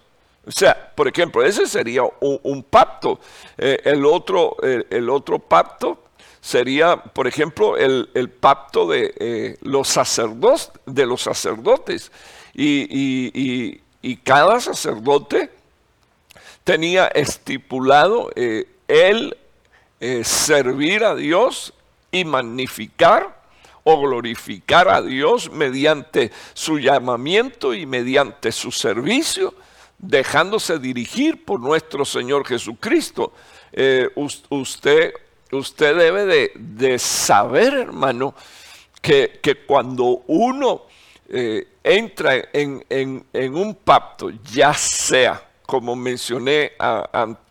[0.49, 3.21] O sea, por ejemplo, ese sería un, pacto.
[3.59, 6.05] Eh, el, otro, el, otro pacto
[6.41, 12.11] sería, por ejemplo, el, pacto de, eh, los sacerdotes, de los sacerdotes
[12.55, 13.81] y,
[14.25, 15.51] cada sacerdote
[16.65, 19.37] tenía estipulado eh, el
[20.23, 21.75] servir a Dios
[22.11, 23.39] y magnificar
[23.85, 29.55] o glorificar a Dios mediante su llamamiento y mediante su servicio,
[29.99, 33.33] dejándose dirigir por nuestro Señor Jesucristo.
[33.73, 34.09] Eh,
[34.51, 35.13] usted,
[35.53, 38.35] usted debe de, saber, hermano,
[39.03, 40.83] que, que cuando uno
[41.29, 46.73] eh, entra en, un pacto, ya sea, como mencioné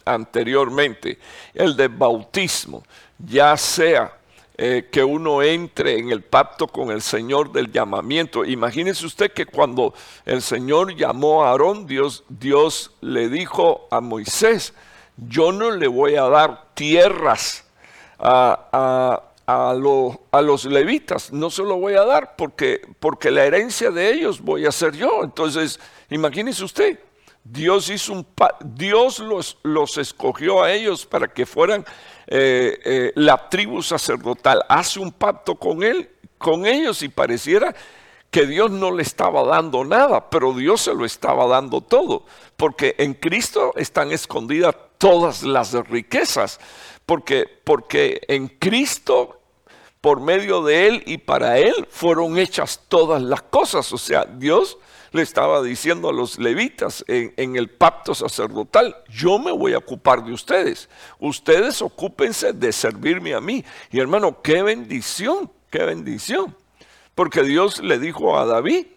[0.06, 1.20] anteriormente,
[1.54, 2.84] el de bautismo,
[3.20, 4.16] ya sea
[4.60, 8.43] eh, que uno entre en el pacto con el Señor del llamamiento.
[8.43, 9.93] Imagínese usted que cuando
[10.26, 14.74] el Señor llamó a Aarón, Dios, Dios le dijo a Moisés,
[15.17, 17.65] yo no le voy a dar tierras
[18.17, 19.74] a, a,
[20.32, 24.41] a, los levitas, no se lo voy a dar porque, porque la herencia de ellos
[24.41, 25.24] voy a ser yo.
[25.24, 27.00] Entonces, imagínese usted,
[27.43, 28.28] Dios, hizo un
[28.76, 31.86] Dios los, los, escogió a ellos para que fueran
[32.28, 34.63] eh, eh, la tribu sacerdotal.
[34.70, 37.74] Hace un pacto con él, con ellos y pareciera
[38.30, 42.26] que Dios no le estaba dando nada, pero Dios se lo estaba dando todo,
[42.58, 46.60] porque en Cristo están escondidas todas las riquezas,
[47.06, 49.38] porque, porque en Cristo
[50.02, 53.92] por medio de Él y para Él fueron hechas todas las cosas.
[53.92, 54.78] O sea, Dios
[55.12, 60.24] le estaba diciendo a los levitas en, el pacto sacerdotal, yo me voy a ocupar
[60.24, 60.89] de ustedes.
[61.20, 63.63] Ustedes ocúpense de servirme a mí.
[63.91, 66.56] Y hermano, qué bendición, qué bendición.
[67.15, 68.88] Porque Dios le dijo a David,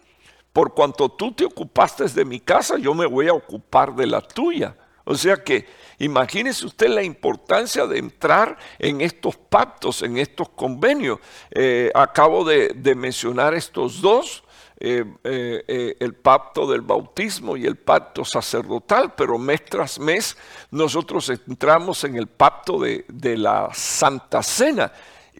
[0.53, 4.21] por cuanto tú te ocupaste de mi casa, yo me voy a ocupar de la
[4.21, 4.75] tuya.
[5.03, 5.65] O sea que
[5.99, 11.19] imagínese usted la importancia de entrar en estos pactos, en estos convenios.
[11.51, 14.43] Eh, acabo de, mencionar estos dos.
[14.83, 20.35] Eh, eh, el pacto del bautismo y el pacto sacerdotal, pero mes tras mes
[20.71, 24.91] nosotros entramos en el pacto de, de la Santa Cena.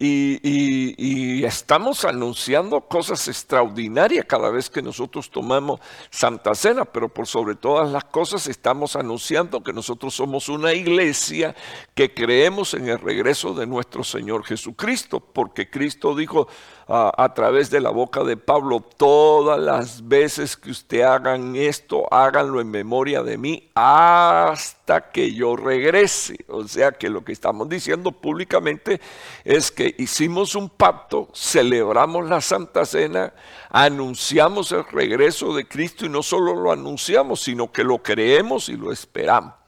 [0.04, 7.54] Y, estamos anunciando cosas extraordinarias cada vez que nosotros tomamos Santa Cena, pero por sobre
[7.54, 11.56] todas las cosas estamos anunciando que nosotros somos una iglesia
[11.94, 16.48] que creemos en el regreso de nuestro Señor Jesucristo, porque Cristo dijo,
[16.94, 22.60] a, través de la boca de Pablo, todas las veces que usted hagan esto, háganlo
[22.60, 26.44] en memoria de mí hasta que yo regrese.
[26.50, 29.00] O sea que lo que estamos diciendo públicamente
[29.46, 33.34] es que hicimos un pacto, celebramos la Santa Cena,
[33.70, 38.76] anunciamos el regreso de Cristo y no solo lo anunciamos, sino que lo creemos y
[38.76, 39.61] lo esperamos.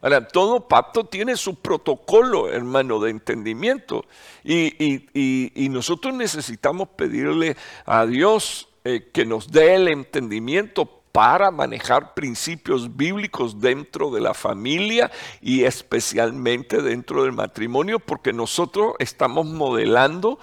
[0.00, 4.04] Ahora, todo pacto tiene su protocolo, hermano, de entendimiento.
[4.44, 12.96] Y, nosotros necesitamos pedirle a Dios eh, que nos dé el entendimiento para manejar principios
[12.96, 20.38] bíblicos dentro de la familia y especialmente dentro del matrimonio, porque nosotros estamos modelando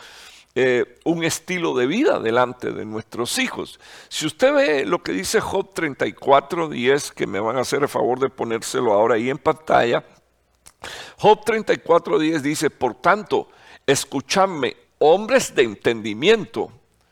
[0.58, 3.78] eh, un estilo de vida delante de nuestros hijos.
[4.08, 7.90] Si usted ve lo que dice Job 34, 10, que me van a hacer el
[7.90, 10.06] favor de ponérselo ahora ahí en pantalla,
[11.18, 13.50] Job 34, 10 dice, por tanto,
[13.86, 16.72] escuchadme, hombres de entendimiento.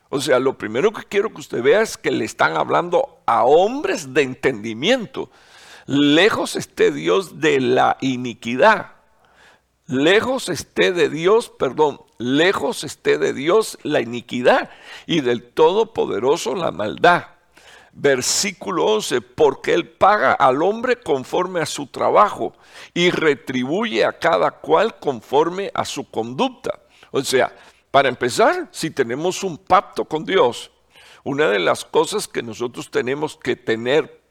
[0.10, 3.44] O sea, lo primero que quiero que usted vea es que le están hablando a
[3.44, 5.30] hombres de entendimiento.
[5.86, 8.93] Lejos esté Dios de la iniquidad.
[9.88, 14.70] Lejos esté de Dios, perdón, lejos esté de Dios la iniquidad
[15.06, 17.28] y del Todopoderoso la maldad.
[17.92, 22.54] Versículo 11, porque Él paga al hombre conforme a su trabajo
[22.94, 26.80] y retribuye a cada cual conforme a su conducta.
[27.12, 27.54] O sea,
[27.92, 30.72] para empezar, si tenemos un pacto con Dios,
[31.24, 34.22] una de las cosas que nosotros tenemos que tener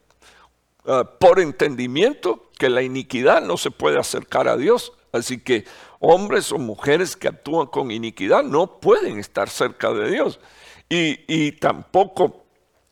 [0.87, 4.93] ah, por entendimiento, que la iniquidad no se puede acercar a Dios.
[5.13, 5.65] Así que
[6.01, 10.41] hombres o mujeres que actúan con iniquidad no pueden estar cerca de Dios.
[10.89, 12.45] Y, tampoco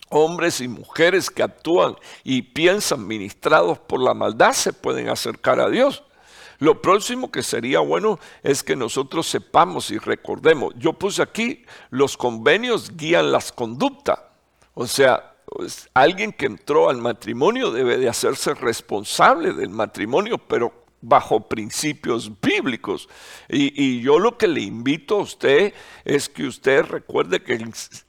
[0.08, 5.68] hombres y mujeres que actúan y piensan ministrados por la maldad se pueden acercar a
[5.68, 6.02] Dios.
[6.58, 10.74] Lo próximo que sería bueno es que nosotros sepamos y recordemos.
[10.76, 14.18] Yo puse aquí, los convenios guían las conductas.
[14.74, 20.79] O sea, pues, alguien que entró al matrimonio debe de hacerse responsable del matrimonio, pero
[21.00, 23.08] bajo principios bíblicos.
[23.48, 27.58] Y, yo lo que le invito a usted es que usted recuerde que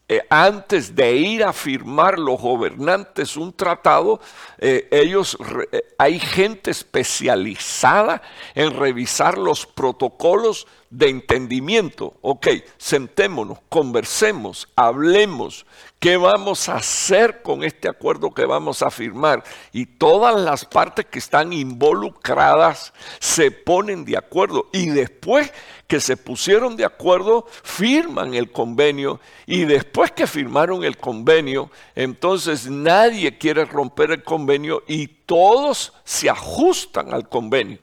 [0.08, 4.20] eh, antes de ir a firmar los gobernantes un tratado,
[4.58, 5.38] eh, ellos,
[5.72, 8.22] eh, hay gente especializada
[8.56, 12.14] en revisar los protocolos de entendimiento.
[12.22, 15.66] Ok, sentémonos, conversemos, hablemos,
[16.02, 19.44] ¿Qué vamos a hacer con este acuerdo que vamos a firmar?
[19.72, 24.68] Y todas las partes que están involucradas se ponen de acuerdo.
[24.74, 25.54] Y después
[25.86, 29.20] que se pusieron de acuerdo, firman el convenio.
[29.46, 36.32] Y después que firmaron el convenio, entonces nadie quiere romper el convenio y todos se
[36.32, 37.78] ajustan al convenio.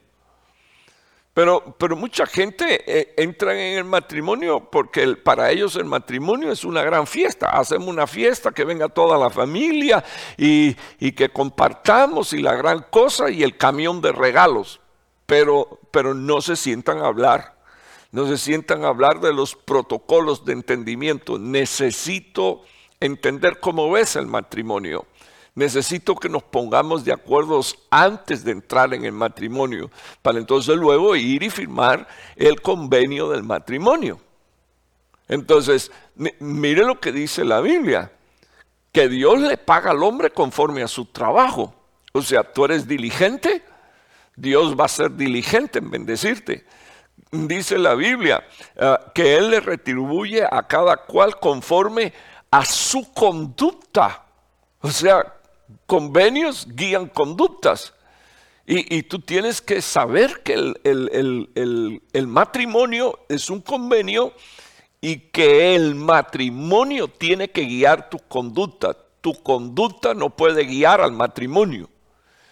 [1.39, 6.65] Pero, pero mucha gente eh, entra en el matrimonio porque para ellos el matrimonio es
[6.65, 7.51] una gran fiesta.
[7.51, 10.03] Hacemos una fiesta que venga toda la familia
[10.35, 10.73] y,
[11.13, 14.81] que compartamos y la gran cosa y el camión de regalos.
[15.25, 17.55] Pero, pero no se sientan a hablar.
[18.11, 21.39] No se sientan a hablar de los protocolos de entendimiento.
[21.39, 22.63] Necesito
[22.99, 25.05] entender cómo ves el matrimonio
[25.55, 31.15] necesito que nos pongamos de acuerdo antes de entrar en el matrimonio, para entonces luego
[31.15, 34.19] ir y firmar el convenio del matrimonio.
[35.27, 35.91] Entonces,
[36.39, 38.11] mire lo que dice la Biblia,
[38.91, 41.73] que Dios le paga al hombre conforme a su trabajo.
[42.13, 43.63] O sea, tú eres diligente,
[44.35, 46.65] Dios va a ser diligente en bendecirte.
[47.31, 48.43] Dice la Biblia
[48.79, 52.11] ah, que Él le retribuye a cada cual conforme
[52.49, 54.23] a su conducta.
[54.81, 55.38] O sea,
[55.85, 57.93] convenios guían conductas.
[58.71, 64.31] Y, tú tienes que saber que el, matrimonio es un convenio
[65.01, 68.95] y que el matrimonio tiene que guiar tu conducta.
[69.21, 71.89] Tu conducta no puede guiar al matrimonio.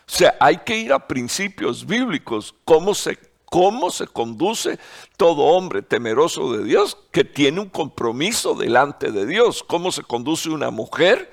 [0.08, 4.80] O sea, hay que ir a principios bíblicos, cómo se, cómo se conduce
[5.18, 10.50] todo hombre temeroso de Dios que tiene un compromiso delante de Dios, cómo se conduce
[10.50, 11.32] una mujer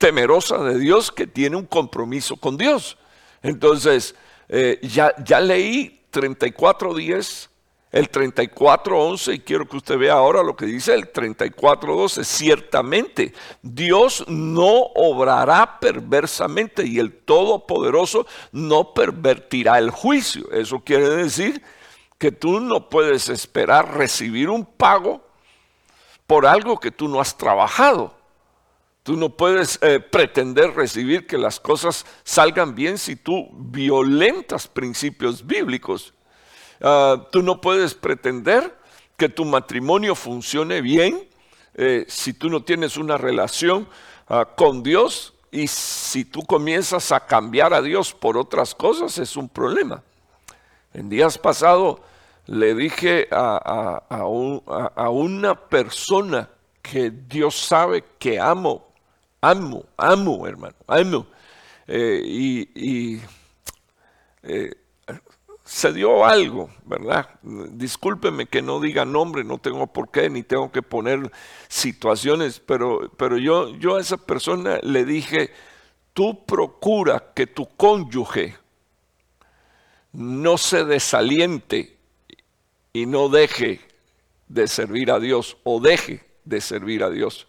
[0.00, 2.96] temerosa de Dios que tiene un compromiso con Dios.
[3.42, 4.14] Entonces,
[4.48, 7.50] eh, ya, ya leí 34 días
[7.92, 14.24] el 34.11, y quiero que usted vea ahora lo que dice el 34.12, ciertamente Dios
[14.28, 20.50] no obrará perversamente y el Todopoderoso no pervertirá el juicio.
[20.52, 21.62] Eso quiere decir
[22.16, 25.22] que tú no puedes esperar recibir un pago
[26.26, 28.19] por algo que tú no has trabajado.
[29.10, 35.44] Tú no puedes eh, pretender recibir que las cosas salgan bien si tú violentas principios
[35.44, 36.14] bíblicos.
[36.80, 38.72] Ah, tú no puedes pretender
[39.16, 41.28] que tu matrimonio funcione bien
[41.74, 43.88] eh, si tú no tienes una relación
[44.28, 49.34] ah, con Dios y si tú comienzas a cambiar a Dios por otras cosas es
[49.36, 50.04] un problema.
[50.94, 51.98] En días pasados
[52.46, 54.04] le dije a,
[54.94, 56.48] a una persona
[56.80, 58.89] que Dios sabe que amo,
[59.40, 61.26] amo, amo hermano, amo.
[61.86, 63.20] Eh, y,
[64.42, 64.70] eh,
[65.64, 67.28] se dio algo, ¿verdad?
[67.42, 71.30] Discúlpeme que no diga nombre, no tengo por qué, ni tengo que poner
[71.68, 75.52] situaciones, pero, pero yo, yo a esa persona le dije,
[76.12, 78.56] tú procura que tu cónyuge
[80.12, 81.96] no se desaliente
[82.92, 83.80] y no deje
[84.48, 87.46] de servir a Dios o deje de servir a Dios.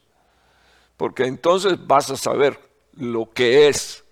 [1.01, 2.59] Porque entonces vas a saber
[2.93, 4.03] lo que es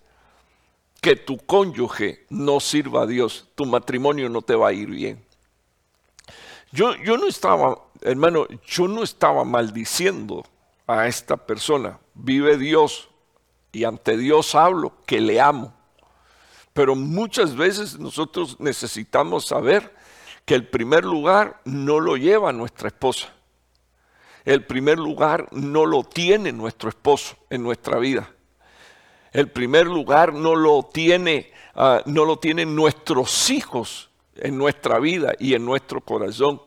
[1.00, 5.24] que tu cónyuge no sirva a Dios, tu matrimonio no te va a ir bien.
[6.72, 10.44] Yo, yo no estaba, hermano, yo no estaba maldiciendo
[10.88, 12.00] a esta persona.
[12.16, 13.08] Vive Dios
[13.72, 15.72] y ante Dios hablo que le amo.
[16.74, 19.94] Pero muchas veces nosotros necesitamos saber
[20.44, 23.32] que el primer lugar no lo lleva nuestra esposa.
[24.50, 28.32] El primer lugar no lo tiene nuestro esposo en nuestra vida.
[29.32, 35.34] El primer lugar no lo tiene, ah, no lo tienen nuestros hijos en nuestra vida
[35.38, 36.60] y en nuestro corazón.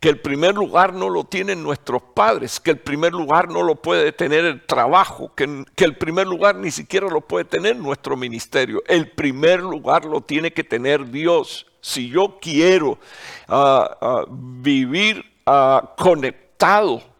[0.00, 3.76] Que el primer lugar no lo tienen nuestros padres, que el primer lugar no lo
[3.76, 5.44] puede tener el trabajo, que,
[5.76, 8.82] el primer lugar ni siquiera lo puede tener nuestro ministerio.
[8.88, 11.68] El primer lugar lo tiene que tener Dios.
[11.80, 12.98] Si yo quiero
[13.46, 15.24] ah, ah, vivir
[15.96, 17.11] conectado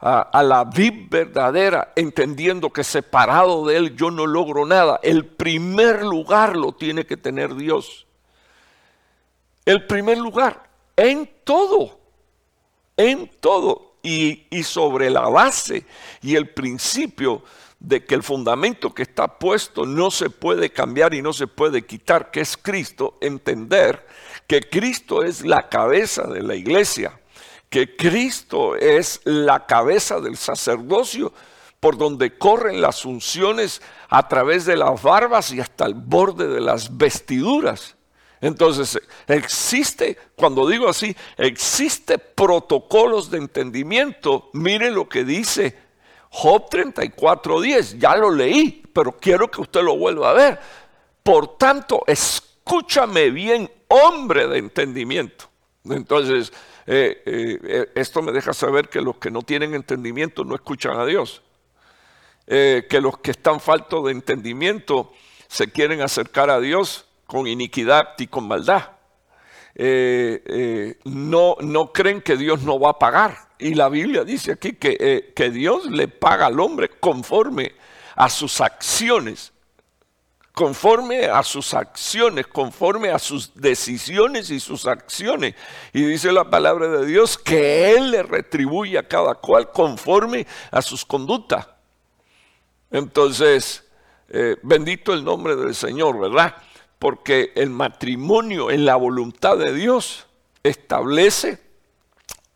[0.00, 5.00] a, la vida verdadera, entendiendo que separado de Él yo no logro nada.
[5.02, 8.06] El primer lugar lo tiene que tener Dios.
[9.64, 11.98] El primer lugar, en todo,
[12.96, 13.86] en todo.
[14.00, 15.84] Y, y sobre la base
[16.22, 17.42] y el principio
[17.80, 21.84] de que el fundamento que está puesto no se puede cambiar y no se puede
[21.84, 24.06] quitar, que es Cristo, entender
[24.46, 27.17] que Cristo es la cabeza de la iglesia
[27.68, 31.32] que Cristo es la cabeza del sacerdocio
[31.80, 36.60] por donde corren las unciones a través de las barbas y hasta el borde de
[36.60, 37.94] las vestiduras.
[38.40, 44.50] Entonces, existe, cuando digo así, existe protocolos de entendimiento.
[44.52, 45.76] Mire lo que dice
[46.30, 50.60] Job 34.10, ya lo leí, pero quiero que usted lo vuelva a ver.
[51.22, 55.46] Por tanto, escúchame bien, hombre de entendimiento.
[55.84, 56.52] Entonces,
[56.90, 61.04] eh, eh, esto me deja saber que los que no tienen entendimiento no escuchan a
[61.04, 61.42] Dios.
[62.46, 65.12] Eh, que los que están faltos de entendimiento
[65.48, 68.92] se quieren acercar a Dios con iniquidad y con maldad.
[71.04, 73.36] no, no creen que Dios no va a pagar.
[73.58, 77.74] Y la Biblia dice aquí que, que Dios le paga al hombre conforme
[78.16, 79.52] a sus acciones
[80.58, 85.54] conforme a sus acciones, conforme a sus decisiones y sus acciones.
[85.92, 90.82] Y dice la palabra de Dios que Él le retribuye a cada cual conforme a
[90.82, 91.68] sus conductas.
[92.90, 93.88] Entonces,
[94.30, 96.56] eh, bendito el nombre del Señor, ¿verdad?
[96.98, 100.26] Porque el matrimonio en la voluntad de Dios
[100.64, 101.62] establece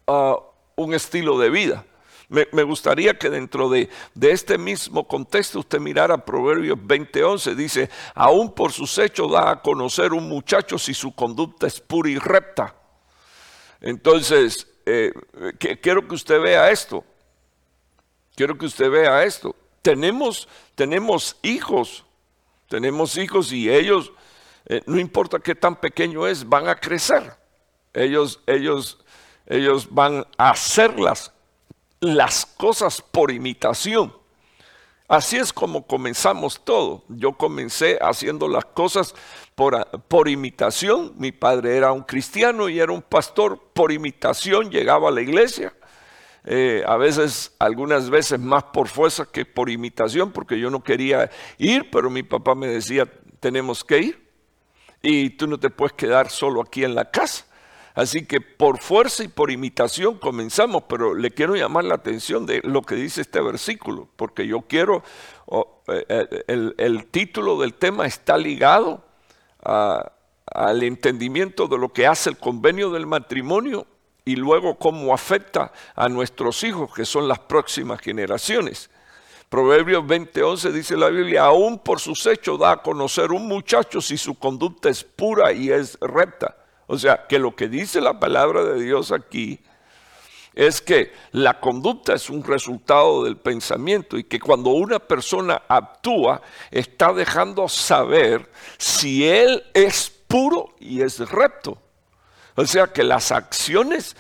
[0.09, 0.39] ah,
[0.75, 1.85] un estilo de vida.
[2.33, 3.91] Me, gustaría que dentro de,
[4.23, 7.55] este mismo contexto usted mirara Proverbios 20:11.
[7.55, 12.09] Dice, aún por sus hechos da a conocer un muchacho si su conducta es pura
[12.09, 12.75] y recta.
[13.83, 15.13] Entonces, eh,
[15.83, 17.05] quiero que usted vea esto.
[18.35, 19.55] Quiero que usted vea esto.
[19.83, 22.03] Tenemos, tenemos hijos,
[22.67, 24.11] tenemos hijos y ellos,
[24.65, 27.37] eh, no importa qué tan pequeño es, van a crecer.
[27.93, 29.05] Ellos, ellos,
[29.45, 31.42] ellos van a hacerlas las
[32.57, 34.13] cosas por imitación.
[35.09, 37.05] Así es como comenzamos todo.
[37.09, 39.15] Yo comencé haciendo las cosas
[39.55, 41.13] por, por, imitación.
[41.17, 43.61] Mi padre era un cristiano y era un pastor.
[43.75, 45.75] Por imitación llegaba a la iglesia.
[46.45, 51.31] Eh, a veces, algunas veces más por fuerza que por imitación, porque yo no quería
[51.59, 53.07] ir, pero mi papá me decía,
[53.39, 54.29] tenemos que ir.
[55.03, 57.45] Y tú no te puedes quedar solo aquí en la casa.
[57.95, 62.61] Así que por fuerza y por imitación comenzamos, pero le quiero llamar la atención de
[62.65, 65.03] lo que dice este versículo, porque yo quiero,
[65.89, 69.05] eh, eh, el, título del tema está ligado
[69.63, 73.87] al entendimiento de lo que hace el convenio del matrimonio
[74.25, 78.91] y luego cómo afecta a nuestros hijos, que son las próximas generaciones.
[79.51, 84.17] Proverbios 20:11 dice la Biblia, aún por sus hechos da a conocer un muchacho si
[84.17, 86.57] su conducta es pura y es recta.
[86.93, 89.59] O sea, que lo que dice la palabra de Dios aquí
[90.53, 96.43] es que la conducta es un resultado del pensamiento y que cuando una persona actúa
[96.71, 101.79] está dejando saber si él es puro y es recto.
[102.57, 104.15] O sea que las acciones,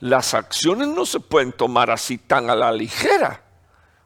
[0.00, 3.42] las acciones no se pueden tomar así tan a la ligera.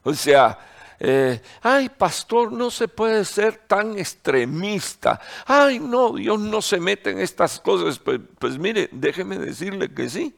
[0.03, 0.59] O sea,
[1.01, 5.21] eh, ay, pastor, no se puede ser tan extremista.
[5.47, 7.99] Ay, no, Dios no se mete en estas cosas.
[7.99, 10.35] Pues, pues mire, déjeme decirle que sí.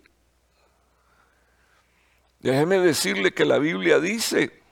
[2.40, 4.62] Déjeme decirle que la Biblia dice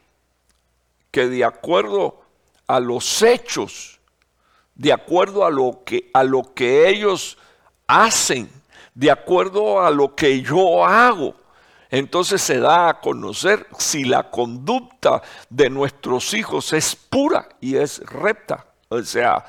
[1.10, 2.22] que de acuerdo
[2.66, 4.00] a los hechos,
[4.74, 7.38] de acuerdo a lo que, a lo que ellos
[7.86, 8.50] hacen,
[8.94, 11.34] de acuerdo a lo que yo hago,
[11.90, 17.98] entonces se da a conocer si la conducta de nuestros hijos es pura y es
[18.00, 18.66] recta.
[18.88, 19.44] O sea,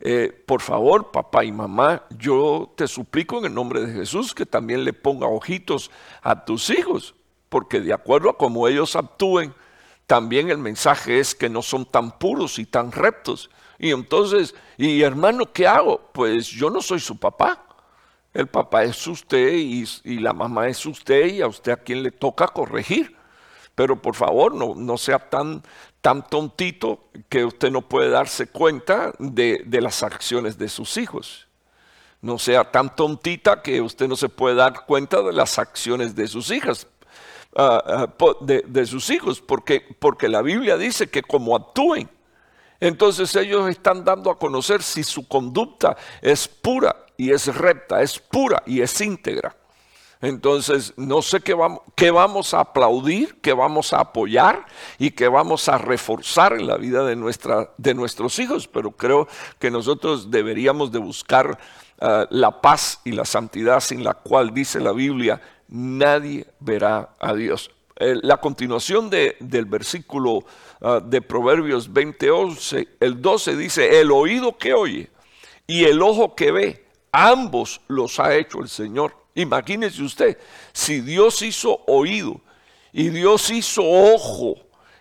[0.00, 4.46] eh, por favor, papá y mamá, yo te suplico en el nombre de Jesús que
[4.46, 5.90] también le ponga ojitos
[6.22, 7.14] a tus hijos,
[7.48, 9.54] porque de acuerdo a cómo ellos actúen,
[10.06, 13.50] también el mensaje es que no son tan puros y tan rectos.
[13.78, 16.00] Y entonces, y hermano, ¿qué hago?
[16.12, 17.64] Pues yo no soy su papá.
[18.38, 19.84] El papá es usted y,
[20.20, 23.16] la mamá es usted y a usted a quien le toca corregir.
[23.74, 25.60] Pero por favor, no, no sea tan,
[26.00, 31.48] tan tontito que usted no puede darse cuenta de, las acciones de sus hijos.
[32.20, 36.28] No sea tan tontita que usted no se puede dar cuenta de las acciones de
[36.28, 36.86] sus hijas.
[37.56, 42.08] Ah, ah, de, sus hijos, porque, porque la Biblia dice que como actúen,
[42.78, 48.18] entonces ellos están dando a conocer si su conducta es pura y es recta, es
[48.18, 49.54] pura y es íntegra.
[50.20, 54.66] Entonces, no sé qué vamos, qué vamos a aplaudir, qué vamos a apoyar
[54.98, 59.28] y qué vamos a reforzar en la vida de, nuestra, de nuestros hijos, pero creo
[59.58, 61.58] que nosotros deberíamos de buscar
[62.00, 67.34] ah, la paz y la santidad sin la cual dice la Biblia, nadie verá a
[67.34, 67.70] Dios.
[68.00, 70.44] Eh, la continuación del versículo
[70.80, 75.10] ah, de Proverbios 20:11, el 12 dice, el oído que oye
[75.68, 79.14] y el ojo que ve, Ambos los ha hecho el Señor.
[79.34, 80.38] Imagínese usted,
[80.72, 82.40] si Dios hizo oído
[82.92, 84.56] y Dios hizo ojo,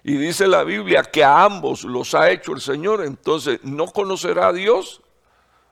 [0.07, 4.53] y dice la Biblia que a ambos los ha hecho el Señor, entonces no conocerá
[4.53, 5.01] Dios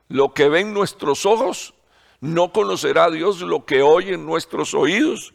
[0.09, 1.73] lo que ven nuestros ojos,
[2.19, 5.33] no conocerá Dios lo que oyen nuestros oídos,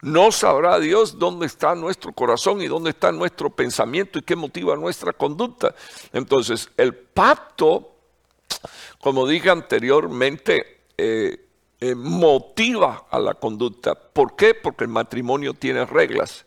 [0.00, 4.74] no sabrá Dios dónde está nuestro corazón y dónde está nuestro pensamiento y qué motiva
[4.74, 5.74] nuestra conducta.
[6.14, 7.96] Entonces, el pacto
[9.00, 11.46] como dije anteriormente, eh,
[11.80, 13.94] eh, motiva a la conducta.
[13.94, 14.54] ¿Por qué?
[14.54, 16.44] Porque el matrimonio tiene reglas.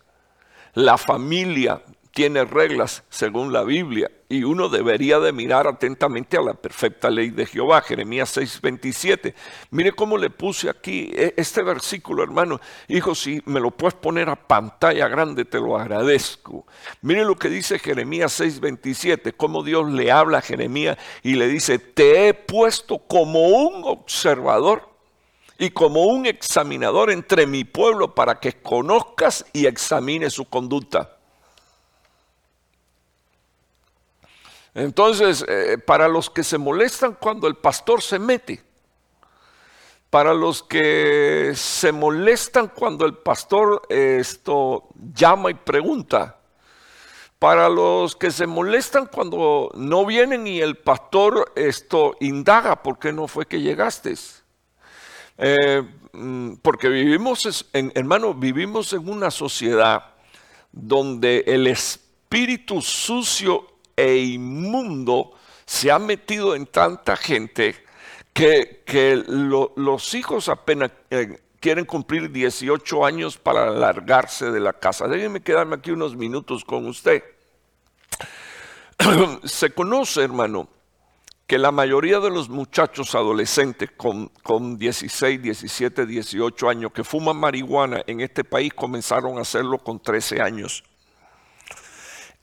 [0.73, 1.81] La familia
[2.14, 7.32] tiene reglas según la Biblia y uno debería de mirar atentamente a la perfecta ley
[7.32, 9.34] de Jehová, Jeremías 6:27.
[9.72, 12.61] Mire cómo le puse aquí e, este versículo, hermano.
[12.88, 16.68] Hijo, si me lo puedes poner a pantalla grande, te lo agradezco.
[17.01, 21.80] Mire lo que dice Jeremías 6:27, cómo Dios le habla a Jeremías y le dice,
[21.80, 24.88] te he puesto como un observador
[25.57, 31.18] y como un examinador entre mi pueblo para que conozcas y examines su conducta.
[34.76, 38.63] Entonces, eh, para los que se molestan cuando el pastor se mete,
[40.09, 46.38] para los que se molestan cuando el pastor esto llama y pregunta,
[47.39, 53.11] para los que se molestan cuando no vienen y el pastor esto indaga, ¿por qué
[53.11, 54.13] no fue que llegaste?
[55.38, 60.13] Eh, mm, porque vivimos, en, hermano, vivimos en una sociedad
[60.71, 65.33] donde el espíritu sucio e inmundo
[65.65, 67.75] se ha metido en tanta gente
[68.33, 68.83] que,
[69.75, 75.07] los hijos apenas eh, quieren cumplir 18 años para largarse de la casa.
[75.07, 77.23] Déjenme quedarme aquí unos minutos con usted.
[79.43, 80.67] se conoce, hermano,
[81.47, 87.37] que la mayoría de los muchachos adolescentes con, con 16, 17, 18 años que fuman
[87.37, 90.83] marihuana en este país comenzaron a hacerlo con 13 años.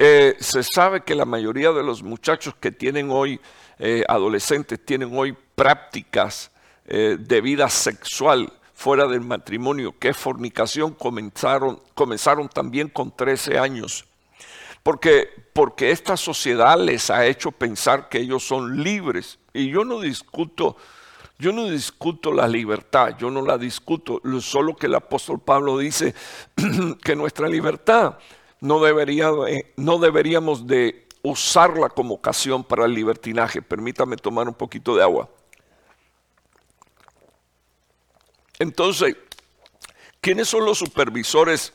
[0.02, 3.38] Eh, se sabe que la mayoría de los muchachos que tienen hoy,
[3.78, 6.50] eh, adolescentes, tienen hoy prácticas
[6.86, 13.58] eh, de vida sexual fuera del matrimonio, que es fornicación, comenzaron, comenzaron también con 13
[13.58, 14.06] años.
[14.82, 19.38] Porque, porque esta sociedad les ha hecho pensar que ellos son libres.
[19.52, 20.78] Y yo no discuto,
[21.38, 26.14] yo no discuto la libertad, yo no la discuto, solo que el apóstol Pablo dice
[27.04, 28.16] que nuestra libertad
[28.60, 29.30] no, debería,
[29.76, 33.62] no deberíamos de usarla como ocasión para el libertinaje.
[33.62, 35.28] Permítame tomar un poquito de agua.
[38.58, 39.16] Entonces,
[40.20, 41.72] ¿quiénes son los supervisores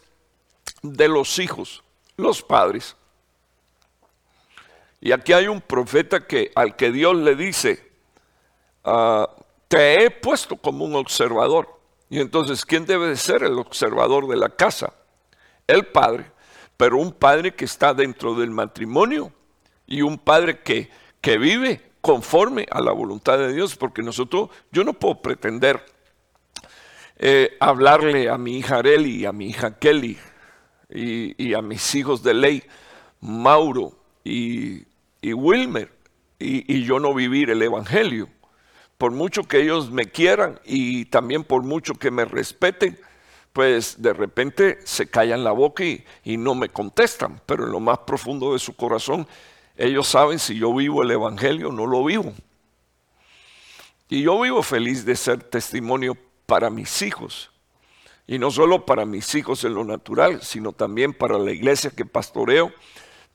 [0.81, 1.83] de los hijos?
[2.17, 2.95] Los padres.
[5.01, 7.91] Y aquí hay un profeta que al que Dios le dice,
[8.83, 9.29] ah,
[9.67, 11.79] te he puesto como un observador.
[12.09, 14.93] Y entonces, ¿quién debe de ser el observador de la casa?
[15.67, 16.31] El padre,
[16.77, 19.31] pero un padre que está dentro del matrimonio
[19.87, 20.89] y un padre que,
[21.21, 25.83] que vive conforme a la voluntad de Dios, porque nosotros, yo no puedo pretender
[27.17, 30.17] eh, hablarle a mi hija Areli y a mi hija Kelly
[30.89, 32.63] y, a mis hijos de ley,
[33.21, 34.85] Mauro y,
[35.23, 35.91] Wilmer,
[36.37, 38.29] y, yo no vivir el Evangelio.
[38.97, 42.99] Por mucho que ellos me quieran y también por mucho que me respeten,
[43.55, 46.03] pues de repente se callan la boca y,
[46.35, 49.25] no me contestan, pero en lo más profundo de su corazón,
[49.77, 52.33] ellos saben si yo vivo el Evangelio o no lo vivo.
[54.09, 57.49] Y yo vivo feliz de ser testimonio para mis hijos.
[58.27, 62.03] Y no solo para mis hijos en lo natural, sino también para la iglesia que
[62.03, 62.73] pastoreo,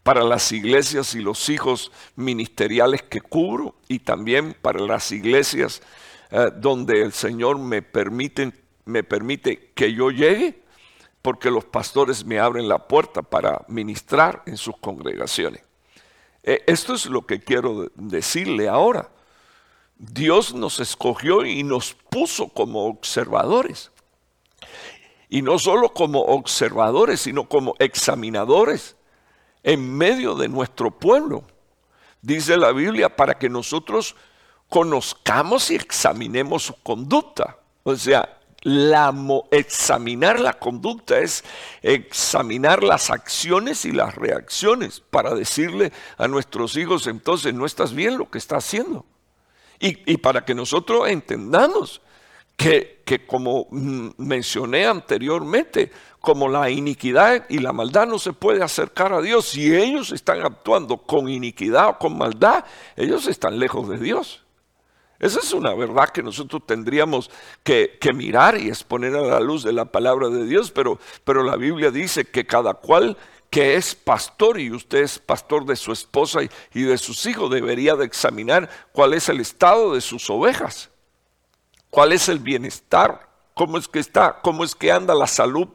[0.02, 5.80] para las iglesias y los hijos ministeriales que cubro y también para las iglesias
[6.30, 8.52] eh, donde el Señor me permite,
[8.84, 10.62] me permite que yo llegue,
[11.22, 15.62] porque los pastores me abren la puerta para ministrar en sus congregaciones.
[16.42, 19.10] Eh, esto es lo que quiero decirle ahora.
[19.98, 23.90] Dios nos escogió y nos puso como observadores.
[25.28, 28.96] Y no solo como observadores, sino como examinadores
[29.62, 31.44] en medio de nuestro pueblo.
[32.22, 34.16] Dice la Biblia, para que nosotros
[34.68, 37.58] conozcamos y examinemos su conducta.
[37.82, 39.14] O sea, la,
[39.50, 41.44] examinar la conducta es
[41.82, 48.18] examinar las acciones y las reacciones para decirle a nuestros hijos, entonces no estás bien
[48.18, 49.06] lo que estás haciendo.
[49.82, 52.02] Y, para que nosotros entendamos
[52.54, 55.90] que, como mencioné anteriormente,
[56.20, 60.42] como la iniquidad y la maldad no se puede acercar a Dios, si ellos están
[60.42, 62.62] actuando con iniquidad o con maldad,
[62.94, 64.44] ellos están lejos de Dios.
[65.20, 67.30] Esa es una verdad que nosotros tendríamos
[67.62, 71.56] que, mirar y exponer a la luz de la palabra de Dios, pero, pero la
[71.56, 73.18] Biblia dice que cada cual
[73.50, 76.40] que es pastor y usted es pastor de su esposa
[76.72, 80.88] y, de sus hijos, debería de examinar cuál es el estado de sus ovejas,
[81.90, 85.68] cuál es el bienestar, cómo es que está, cómo es que anda la salud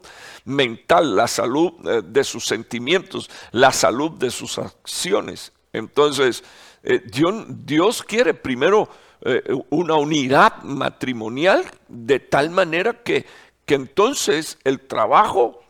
[0.46, 5.52] mental, la salud eh, de sus sentimientos, la salud de sus acciones.
[5.74, 6.44] Entonces,
[6.88, 8.88] eh, Dios, quiere primero
[9.26, 13.26] eh, una unidad matrimonial de tal manera que,
[13.66, 15.62] que entonces el trabajo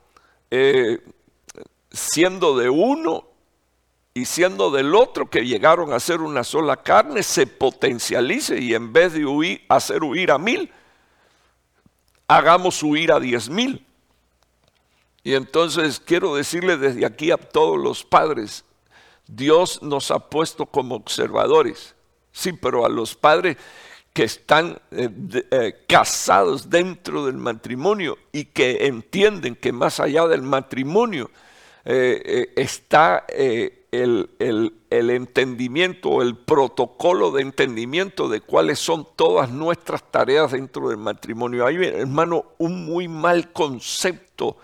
[1.91, 3.27] siendo de uno
[4.13, 8.93] y siendo del otro que llegaron a ser una sola carne, se potencialice y en
[8.93, 10.71] vez de huir, hacer huir a mil,
[12.27, 13.85] hagamos huir a diez mil.
[15.23, 18.63] Y entonces quiero decirle desde aquí a todos los padres,
[19.27, 21.94] Dios nos ha puesto como observadores,
[22.35, 23.57] sí, pero a los padres
[24.13, 25.09] que están eh,
[25.51, 31.31] eh, casados dentro del matrimonio y que entienden que más allá del matrimonio,
[31.87, 40.51] eh, está el, el, entendimiento, el protocolo de entendimiento de cuáles son todas nuestras tareas
[40.51, 41.65] dentro del matrimonio.
[41.65, 44.57] Hay, hermano, un muy mal concepto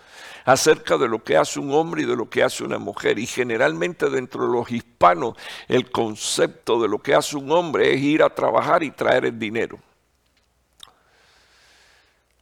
[0.45, 3.19] acerca de lo que hace un hombre y de lo que hace una mujer.
[3.19, 5.35] Y generalmente dentro de los hispanos
[5.67, 9.39] el concepto de lo que hace un hombre es ir a trabajar y traer el
[9.39, 9.79] dinero.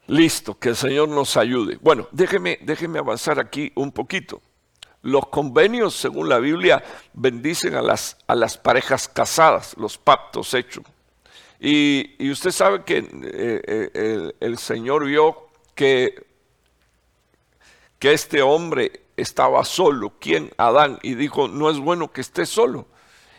[0.08, 1.78] Listo, que el Señor nos ayude.
[1.82, 4.42] Bueno, déjeme, déjeme avanzar aquí un poquito.
[5.02, 6.84] Los convenios, según la Biblia,
[7.14, 10.84] bendicen a las, a las parejas casadas, los pactos hechos.
[11.60, 13.62] Y, usted sabe que eh,
[13.94, 16.28] eh, el, Señor vio que,
[18.00, 20.52] que este hombre estaba solo, ¿quién?
[20.58, 22.88] Adán, y dijo, no es bueno que esté solo.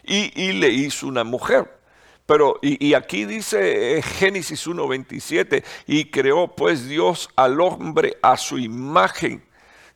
[0.04, 1.78] Y, le hizo una mujer.
[2.26, 8.36] Pero, y, y aquí dice eh, Génesis 1.27, y creó pues Dios al hombre a
[8.36, 9.42] su imagen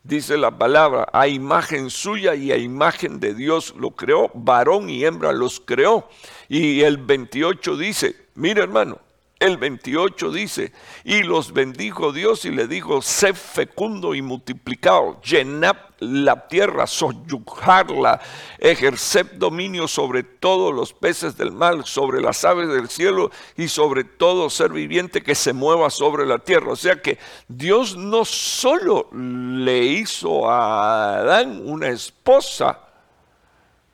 [0.05, 5.05] dice la palabra, a imagen suya y a imagen de Dios lo creó, varón y
[5.05, 6.09] hembra los creó.
[6.49, 9.01] Y el 28 dice, mire hermano,
[9.45, 10.73] El 28 dice,
[11.05, 18.23] y los bendijo Dios y le dijo, sé fecundo y multiplicado, llenad la tierra, soyujarla,
[18.59, 24.05] ejerced dominio sobre todos los peces del mar, sobre las aves del cielo y sobre
[24.05, 26.73] todo ser viviente que se mueva sobre la tierra.
[26.73, 32.79] O sea que Dios no solo le hizo a Adán una esposa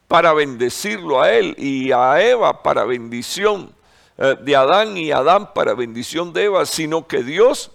[0.07, 3.74] para bendecirlo a él y a Eva para bendición,
[4.20, 7.72] eh, de Adán y Adán para bendición de Eva, sino que Dios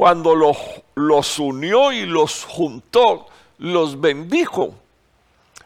[0.00, 0.56] cuando los,
[0.94, 3.26] los unió y los juntó,
[3.58, 4.74] los bendijo.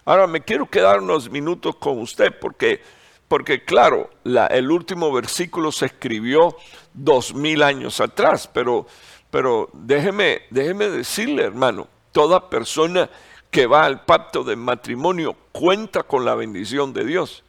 [0.05, 2.83] Ahora me quiero quedar unos minutos con usted porque,
[3.29, 6.57] porque claro, la, el último versículo se escribió
[6.93, 8.89] dos mil años atrás, pero,
[9.31, 13.09] pero déjeme, déjeme decirle, hermano, toda persona
[13.53, 17.44] que va al pacto de matrimonio cuenta con la bendición de Dios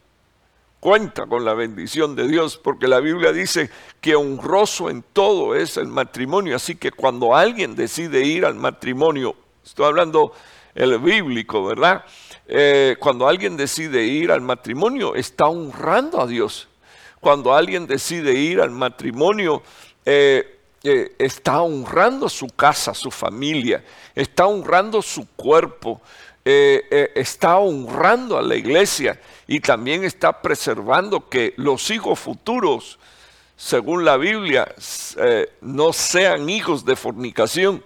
[0.85, 3.71] cuenta con la bendición de Dios, porque la Biblia dice
[4.01, 9.35] que honroso en todo es el matrimonio, así que cuando alguien decide ir al matrimonio,
[9.65, 10.31] estoy hablando
[10.75, 12.05] el bíblico, ¿verdad?
[12.47, 16.67] Eh, cuando alguien decide ir al matrimonio, está honrando a Dios.
[17.19, 19.63] Cuando alguien decide ir al matrimonio,
[20.05, 23.83] eh, eh, está honrando su casa, su familia,
[24.13, 25.99] está honrando su cuerpo,
[26.45, 32.99] está honrando a la iglesia y también está preservando que los hijos futuros,
[33.57, 34.67] según la Biblia,
[35.17, 37.83] eh, no sean hijos de fornicación.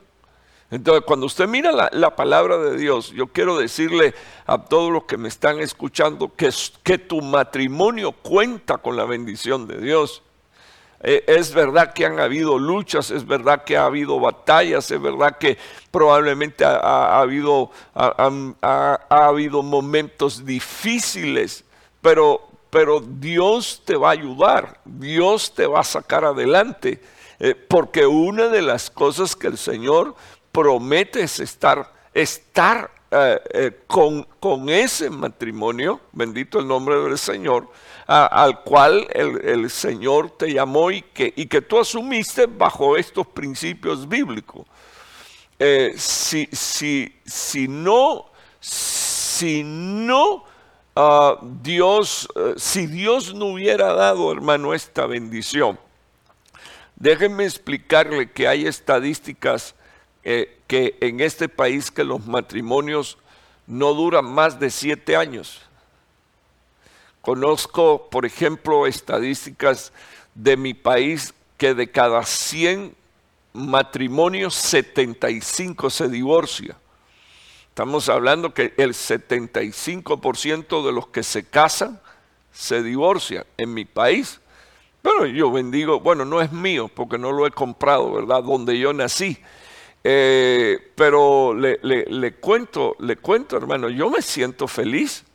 [0.72, 4.14] Entonces, cuando usted mira la, palabra de Dios, yo quiero decirle
[4.46, 9.80] a todos los que me están escuchando que tu matrimonio cuenta con la bendición de
[9.80, 10.22] Dios.
[11.02, 15.38] Eh, es verdad que han habido luchas, es verdad que ha habido batallas, es verdad
[15.38, 15.58] que
[15.92, 21.64] probablemente ha, habido, ha, habido momentos difíciles,
[22.02, 27.02] pero, pero Dios te va a ayudar, Dios te va a sacar adelante,
[27.40, 30.16] eh, porque una de las cosas que el Señor
[30.52, 37.70] promete es estar, estar eh, con, con ese matrimonio, bendito el nombre del Señor,
[38.10, 44.10] al cual el, Señor te llamó y que, y que tú asumiste bajo estos principios
[44.10, 44.66] bíblicos.
[45.60, 50.44] Eh, si, si, si, no, si no
[50.96, 55.80] ah, Dios, eh, si Dios no hubiera dado, hermano, esta bendición,
[56.96, 59.76] déjenme explicarle que hay estadísticas
[60.24, 63.20] eh, que en este país que los matrimonios
[63.68, 65.69] no duran más de siete años.
[67.30, 69.94] Conozco, por ejemplo, estadísticas
[70.34, 72.96] de mi país que de cada 100
[73.54, 76.76] matrimonios, 75 se divorcia.
[77.68, 82.02] Estamos hablando que el 75% de los que se casan
[82.52, 84.42] se divorcian en mi país.
[85.04, 88.42] Pero yo bendigo, bueno, no es mío porque no lo he comprado, ¿verdad?
[88.42, 89.38] Donde yo nací.
[90.04, 95.26] Eh, pero le, le, cuento, le cuento, hermano, yo me siento feliz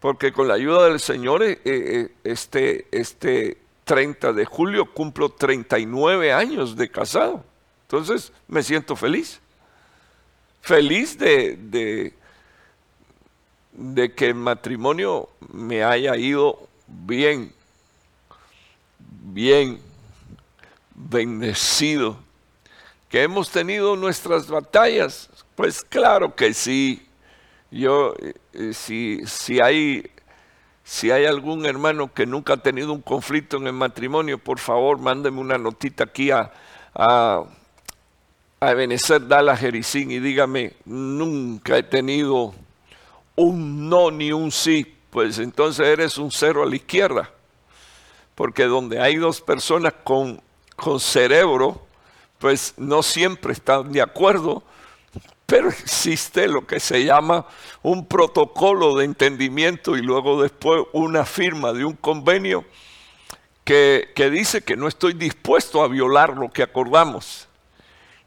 [0.00, 6.32] porque con la ayuda del Señor eh, eh, este, este 30 de julio cumplo 39
[6.32, 7.44] años de casado.
[7.82, 9.40] Entonces me siento feliz.
[10.60, 12.12] Feliz de,
[13.72, 17.52] de que el matrimonio me haya ido bien,
[18.98, 19.80] bien,
[20.94, 22.18] bendecido.
[23.08, 25.30] Que hemos tenido nuestras batallas.
[25.54, 27.07] Pues claro que sí,
[27.70, 30.10] yo, eh, eh, si, si, hay,
[30.84, 34.98] si hay algún hermano que nunca ha tenido un conflicto en el matrimonio, por favor,
[34.98, 36.50] mándeme una notita aquí a,
[36.94, 37.44] a,
[38.60, 39.22] a Ebenezer
[39.58, 42.54] Jericín y dígame, nunca he tenido
[43.36, 44.94] un no ni un sí.
[45.10, 47.30] Pues entonces eres un cero a la izquierda.
[48.34, 50.40] Porque donde hay dos personas con,
[50.76, 51.82] con cerebro,
[52.38, 54.62] pues no siempre están de acuerdo
[55.48, 57.46] pero existe lo que se llama
[57.80, 62.66] un protocolo de entendimiento y luego después una firma de un convenio
[63.64, 67.48] que, dice que no estoy dispuesto a violar lo que acordamos,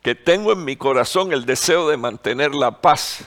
[0.02, 3.24] que tengo en mi corazón el deseo de mantener la paz,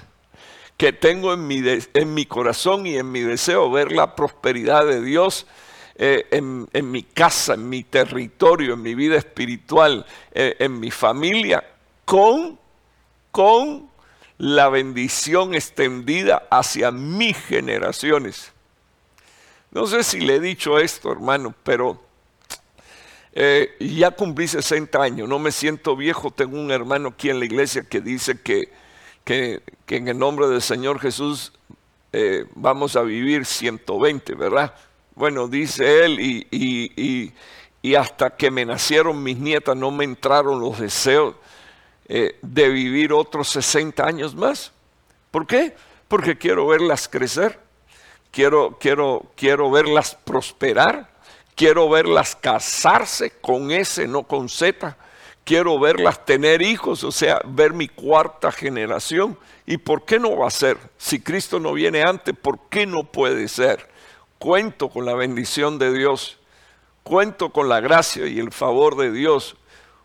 [0.76, 5.02] que tengo en mi, en mi corazón y en mi deseo ver la prosperidad de
[5.02, 5.46] Dios
[5.94, 11.62] eh, en, mi casa, en mi territorio, en mi vida espiritual, eh, en mi familia,
[12.04, 12.63] con
[13.34, 13.90] con
[14.38, 18.52] la bendición extendida hacia mis generaciones.
[19.72, 22.00] No sé si le he dicho esto, hermano, pero
[23.32, 26.30] eh, ya cumplí 60 años, no me siento viejo.
[26.30, 28.68] Tengo un hermano aquí en la iglesia que dice que,
[29.24, 31.52] que, en el nombre del Señor Jesús
[32.12, 34.76] eh, vamos a vivir 120, ¿verdad?
[35.16, 37.34] Bueno, dice él, y,
[37.96, 41.34] hasta que me nacieron mis nietas no me entraron los deseos
[42.06, 44.72] eh, de vivir otros 60 años más.
[45.30, 45.74] ¿Por qué?
[46.08, 47.58] Porque quiero verlas crecer,
[48.30, 51.10] quiero, quiero, quiero verlas prosperar,
[51.54, 54.96] quiero verlas casarse con S, no con Z,
[55.44, 59.38] quiero verlas tener hijos, o sea, ver mi cuarta generación.
[59.66, 60.76] ¿Y por qué no va a ser?
[60.98, 63.88] Si Cristo no viene antes, ¿por qué no puede ser?
[64.38, 66.38] Cuento con la bendición de Dios,
[67.02, 69.56] cuento con la gracia y el favor de Dios.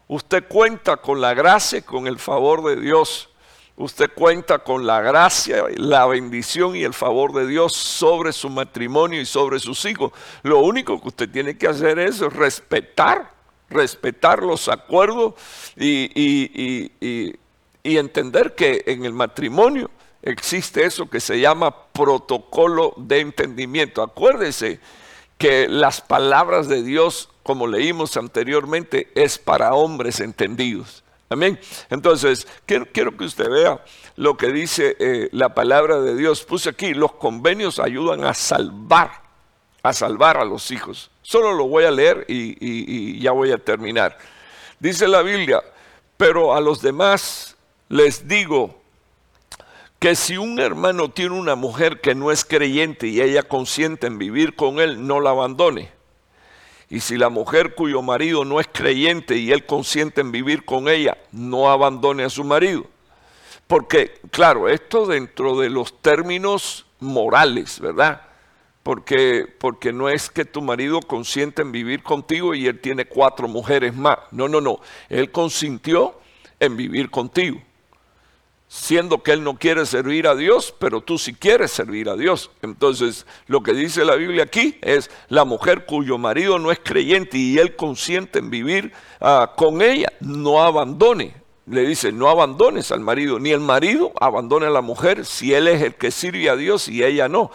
[0.10, 3.30] Usted cuenta con la gracia y con el favor de Dios.
[3.78, 9.22] Usted cuenta con la gracia, la bendición y el favor de Dios sobre su matrimonio
[9.22, 10.12] y sobre sus hijos.
[10.44, 13.40] Lo único que usted tiene que hacer es respetar
[13.70, 15.34] respetar los acuerdos
[15.78, 17.36] y,
[17.84, 19.90] entender que en el matrimonio
[20.22, 24.02] existe eso que se llama protocolo de entendimiento.
[24.02, 24.80] Acuérdese
[25.38, 31.04] que las palabras de Dios, como leímos anteriormente, es para hombres entendidos.
[31.30, 31.60] Amén.
[31.90, 33.84] Entonces, quiero, que usted vea
[34.18, 36.44] lo que dice eh, la palabra de Dios.
[36.44, 39.24] Puse aquí, los convenios ayudan a salvar,
[39.82, 41.10] a salvar a los hijos.
[41.24, 44.16] Solo lo voy a leer y, ya voy a terminar.
[44.80, 45.64] Dice la Biblia,
[46.18, 48.80] pero a los demás les digo
[49.98, 54.20] que si un hermano tiene una mujer que no es creyente y ella consiente en
[54.20, 55.98] vivir con él, no la abandone.
[56.90, 60.90] Y si la mujer cuyo marido no es creyente y él consiente en vivir con
[60.90, 62.86] ella, no abandone a su marido.
[63.68, 68.30] Porque, claro, esto dentro de los términos morales, ¿verdad?
[68.90, 73.48] porque, porque no es que tu marido consiente en vivir contigo y él tiene cuatro
[73.48, 74.18] mujeres más.
[74.32, 74.80] No, no, no.
[75.10, 76.20] Él consintió
[76.60, 77.62] en vivir contigo.
[78.72, 82.52] Siendo que él no quiere servir a Dios, pero tú sí quieres servir a Dios.
[82.62, 87.38] Entonces, lo que dice la Biblia aquí es la mujer cuyo marido no es creyente
[87.38, 91.36] y él consiente en vivir ah, con ella, no abandone.
[91.66, 95.68] Le dice, no abandones al marido, ni el marido abandone a la mujer si él
[95.68, 97.52] es el que sirve a Dios y ella no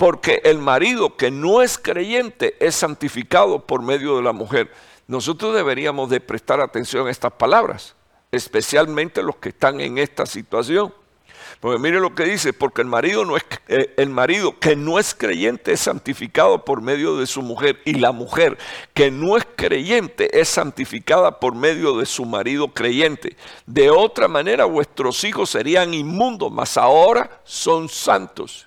[0.00, 4.72] porque el marido que no es creyente es santificado por medio de la mujer.
[5.06, 7.94] Nosotros deberíamos de prestar atención a estas palabras,
[8.32, 10.94] especialmente los que están en esta situación.
[11.60, 14.98] Porque mire lo que dice, porque el marido, no es, eh, el marido que no
[14.98, 18.56] es creyente es santificado por medio de su mujer y la mujer
[18.94, 23.36] que no es creyente es santificada por medio de su marido creyente.
[23.66, 28.66] De otra manera vuestros hijos serían inmundos, mas ahora son santos.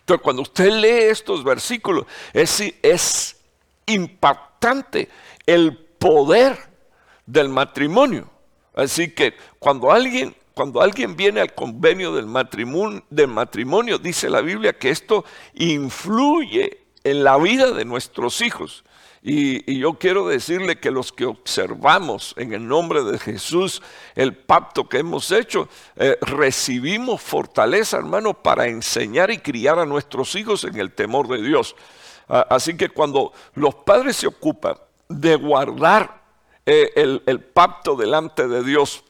[0.00, 3.36] Entonces, cuando usted lee estos versículos, es, es
[3.86, 5.08] impactante
[5.46, 6.73] el poder
[7.26, 8.30] del matrimonio.
[8.74, 14.90] Así que cuando alguien, cuando alguien viene al convenio del matrimonio, dice la Biblia que
[14.90, 18.84] esto influye en la vida de nuestros hijos.
[19.26, 23.80] Y, yo quiero decirle que los que observamos en el nombre de Jesús
[24.16, 25.66] el pacto que hemos hecho,
[25.96, 31.42] eh, recibimos fortaleza, hermano, para enseñar y criar a nuestros hijos en el temor de
[31.42, 31.74] Dios.
[32.26, 34.76] así que cuando los padres se ocupan
[35.08, 36.23] de guardar
[36.66, 39.04] eh, el, pacto delante de Dios,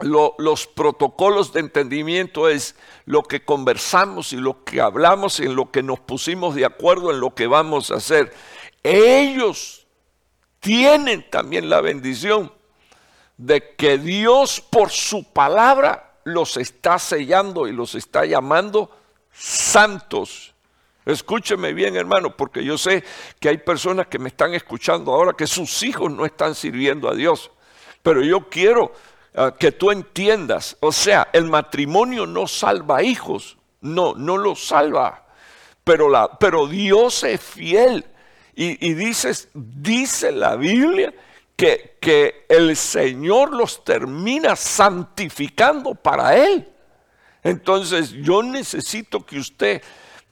[0.00, 2.74] los protocolos de entendimiento es
[3.04, 7.10] lo que conversamos y lo que hablamos y en lo que nos pusimos de acuerdo
[7.10, 8.32] en lo que vamos a hacer
[8.84, 9.86] ellos
[10.60, 12.52] tienen también la bendición
[13.36, 18.90] de que Dios por su palabra los está sellando y los está llamando
[19.32, 20.53] santos.
[21.06, 23.04] Escúcheme bien, hermano, porque yo sé
[23.38, 27.14] que hay personas que me están escuchando ahora que sus hijos no están sirviendo a
[27.14, 27.50] Dios.
[28.02, 28.92] Pero yo quiero
[29.34, 35.26] ah, que tú entiendas, o sea, el matrimonio no salva hijos, no, no los salva.
[35.84, 38.06] Pero, pero Dios es fiel
[38.56, 41.12] y, dices, dice la Biblia
[41.56, 46.68] que, que el Señor los termina santificando para Él.
[47.42, 49.82] Entonces yo necesito que usted,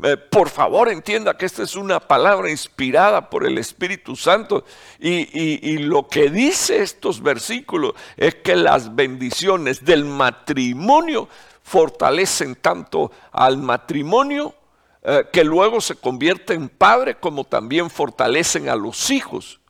[0.02, 4.64] eh, por favor, entienda que esta es una palabra inspirada por el Espíritu Santo.
[4.98, 11.28] Y, lo que dice estos versículos es que las bendiciones del matrimonio
[11.62, 14.54] fortalecen tanto al matrimonio
[15.02, 19.60] eh, que luego se convierte en padre, como también fortalecen a los hijos.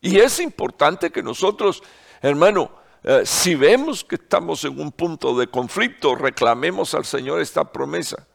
[0.00, 1.82] Y es importante que nosotros,
[2.20, 2.70] hermano,
[3.04, 8.26] eh, si vemos que estamos en un punto de conflicto, reclamemos al Señor esta promesa.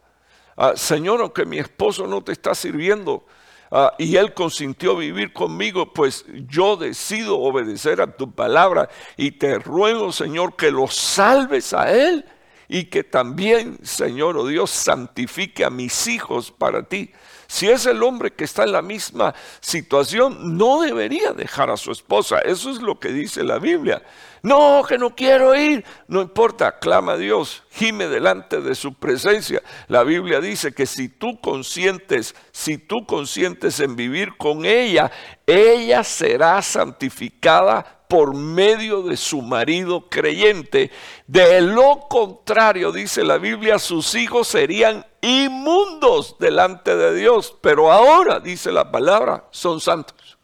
[0.57, 3.23] Ah, Señor, aunque mi esposo no te está sirviendo
[3.69, 9.59] ah, y él consintió vivir conmigo, pues yo decido obedecer a tu palabra y te
[9.59, 12.25] ruego, Señor, que lo salves a él
[12.67, 17.11] y que también, Señor oh Dios, santifique a mis hijos para ti.
[17.47, 21.91] Si es el hombre que está en la misma situación, no debería dejar a su
[21.91, 22.39] esposa.
[22.39, 24.03] Eso es lo que dice la Biblia.
[24.43, 25.83] No, que no quiero ir.
[26.07, 29.61] No importa, clama a Dios, gime delante de su presencia.
[29.87, 35.11] La Biblia dice que si tú consientes, si tú consientes en vivir con ella,
[35.45, 40.91] ella será santificada por medio de su marido creyente.
[41.25, 48.39] De lo contrario, dice la Biblia, sus hijos serían inmundos delante de Dios, pero ahora,
[48.39, 50.37] dice la palabra, son santos.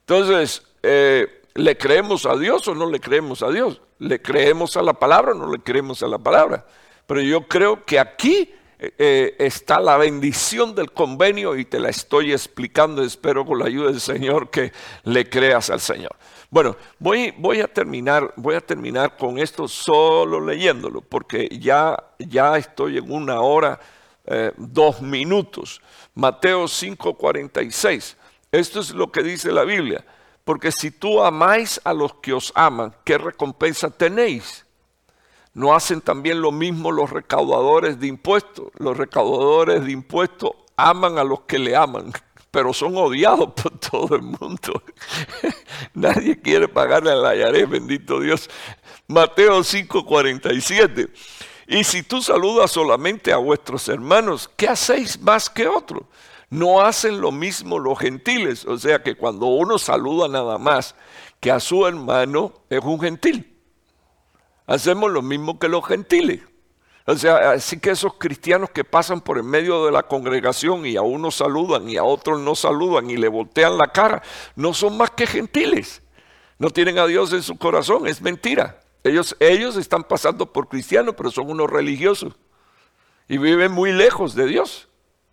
[0.00, 3.80] Entonces, eh, ¿le creemos a Dios o no le creemos a Dios?
[3.98, 6.64] ¿Le creemos a la palabra o no le creemos a la palabra?
[7.06, 11.88] Pero yo creo que aquí eh, eh, está la bendición del convenio y te la
[11.88, 13.02] estoy explicando.
[13.02, 14.72] Espero con la ayuda del Señor que
[15.02, 16.14] le creas al Señor.
[16.50, 22.98] Bueno, voy, a, terminar, voy a terminar con esto solo leyéndolo, porque ya, ya estoy
[22.98, 23.80] en una hora,
[24.24, 25.82] eh, dos minutos.
[26.14, 28.16] Mateo 5:46.
[28.52, 30.04] Esto es lo que dice la Biblia.
[30.44, 34.64] Porque si tú amáis a los que os aman, ¿qué recompensa tenéis?
[35.54, 38.68] ¿No hacen también lo mismo los recaudadores de impuestos?
[38.78, 42.12] Los recaudadores de impuestos aman a los que le aman,
[42.50, 44.82] pero son odiados por todo el mundo.
[45.94, 48.48] Nadie quiere pagarle a la Yaré, bendito Dios.
[49.08, 51.10] Mateo 5:47.
[51.66, 56.04] Y si tú saludas solamente a vuestros hermanos, ¿qué hacéis más que otros?
[56.50, 58.64] No hacen lo mismo los gentiles.
[58.64, 60.94] O sea que cuando uno saluda nada más
[61.40, 63.57] que a su hermano, es un gentil
[64.68, 66.42] hacemos lo mismo que los gentiles.
[67.06, 70.96] O sea, así que esos cristianos que pasan por en medio de la congregación y
[70.96, 74.22] a unos saludan y a otros no saludan y le voltean la cara,
[74.54, 76.02] no son más que gentiles.
[76.58, 78.80] No tienen a Dios en su corazón, es mentira.
[79.04, 82.36] Ellos, ellos están pasando por cristianos, pero son unos religiosos
[83.26, 84.88] y viven muy lejos de Dios.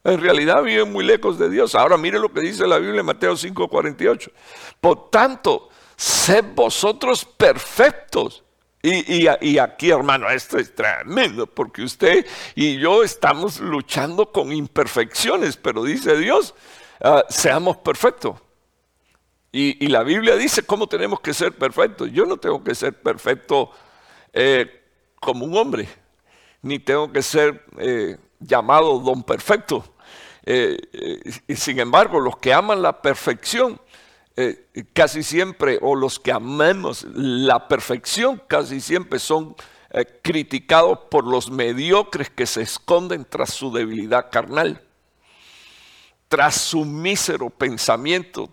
[0.05, 1.75] En realidad viven muy lejos de Dios.
[1.75, 4.31] Ahora mire lo que dice la Biblia en Mateo 5:48.
[4.79, 5.67] Por tanto,
[5.97, 8.44] sed vosotros perfectos
[8.85, 15.83] y, aquí, hermano, esto es tremendo, porque usted y yo estamos luchando con imperfecciones, pero
[15.83, 16.53] dice Dios,
[17.01, 18.35] ah, seamos perfectos.
[19.51, 22.11] Y, la Biblia dice cómo tenemos que ser perfectos.
[22.11, 23.71] Yo no tengo que ser perfecto
[24.33, 24.83] eh,
[25.21, 25.87] como un hombre,
[26.61, 29.95] ni tengo que ser eh, llamado don perfecto.
[30.43, 30.77] Eh,
[31.47, 33.79] y sin embargo, los que aman la perfección
[34.37, 39.55] eh, casi siempre, o los que amemos la perfección, casi siempre son
[39.91, 44.83] eh, criticados por los mediocres que se esconden tras su debilidad carnal,
[46.27, 48.49] tras su mísero pensamiento,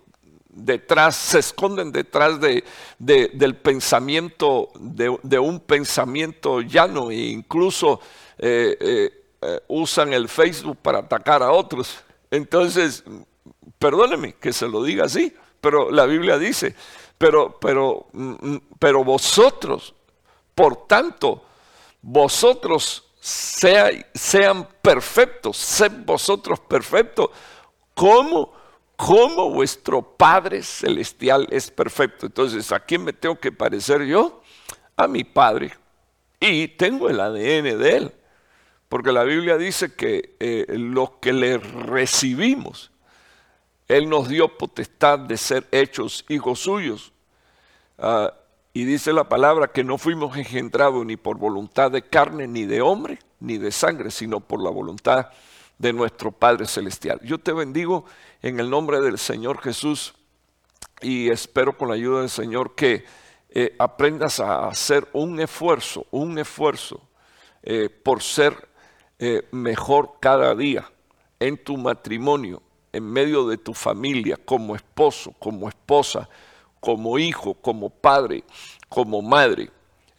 [0.48, 2.62] detrás, se esconden detrás de,
[2.98, 7.98] del pensamiento, de, un pensamiento llano e incluso
[8.38, 9.10] eh,
[9.66, 11.98] usan el Facebook para atacar a otros.
[12.30, 13.02] Entonces,
[13.80, 16.74] perdóneme que se lo diga así, pero la Biblia dice,
[17.16, 19.94] pero, pero, mm, pero vosotros,
[20.56, 21.44] por tanto,
[22.02, 27.30] vosotros sean perfectos, sed vosotros perfectos,
[27.94, 28.52] como,
[28.96, 32.26] como vuestro Padre Celestial es perfecto.
[32.26, 34.42] Entonces, ¿a quién me tengo que parecer yo?
[34.96, 35.72] A mi Padre.
[36.40, 38.12] Y tengo el ADN de Él.
[38.88, 42.91] Porque la Biblia dice que eh, los que le recibimos,
[43.88, 47.12] él nos dio potestad de ser hechos hijos suyos.
[47.98, 48.32] Ah,
[48.74, 52.80] y dice la palabra que no fuimos engendrados ni por voluntad de carne, ni de
[52.80, 55.28] hombre, ni de sangre, sino por la voluntad
[55.78, 57.20] de nuestro Padre Celestial.
[57.22, 58.04] Yo te bendigo
[58.40, 60.14] en el nombre del Señor Jesús
[61.02, 63.04] y espero con la ayuda del Señor que
[63.50, 67.00] eh, aprendas a hacer un esfuerzo, un esfuerzo
[67.62, 68.68] eh, por ser
[69.18, 70.90] eh, mejor cada día
[71.38, 72.62] en tu matrimonio,
[72.92, 76.28] en medio de tu familia, como esposo, como esposa,
[76.80, 78.44] como hijo, como padre,
[78.88, 79.70] como madre,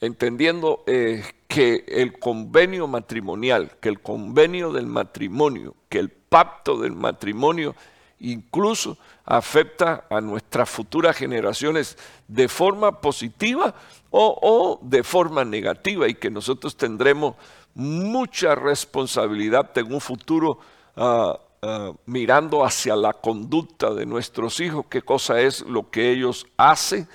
[0.01, 6.93] entendiendo eh, que el convenio matrimonial, que el convenio del matrimonio, que el pacto del
[6.93, 7.75] matrimonio
[8.19, 11.97] incluso afecta a nuestras futuras generaciones
[12.27, 13.75] de forma positiva
[14.09, 17.35] o, de forma negativa y que nosotros tendremos
[17.75, 20.59] mucha responsabilidad en un futuro
[20.95, 21.33] uh,
[21.65, 27.07] eh, mirando hacia la conducta de nuestros hijos, qué cosa es lo que ellos hacen,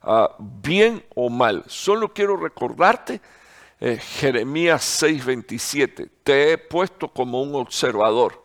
[0.00, 1.62] ah, bien o mal.
[1.68, 3.20] Solo quiero recordarte
[3.78, 8.44] eh, Jeremías 6:27, te he puesto como un observador.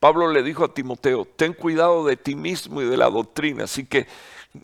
[0.00, 3.64] Pablo le dijo a Timoteo, ten cuidado de ti mismo y de la doctrina.
[3.64, 4.08] Así que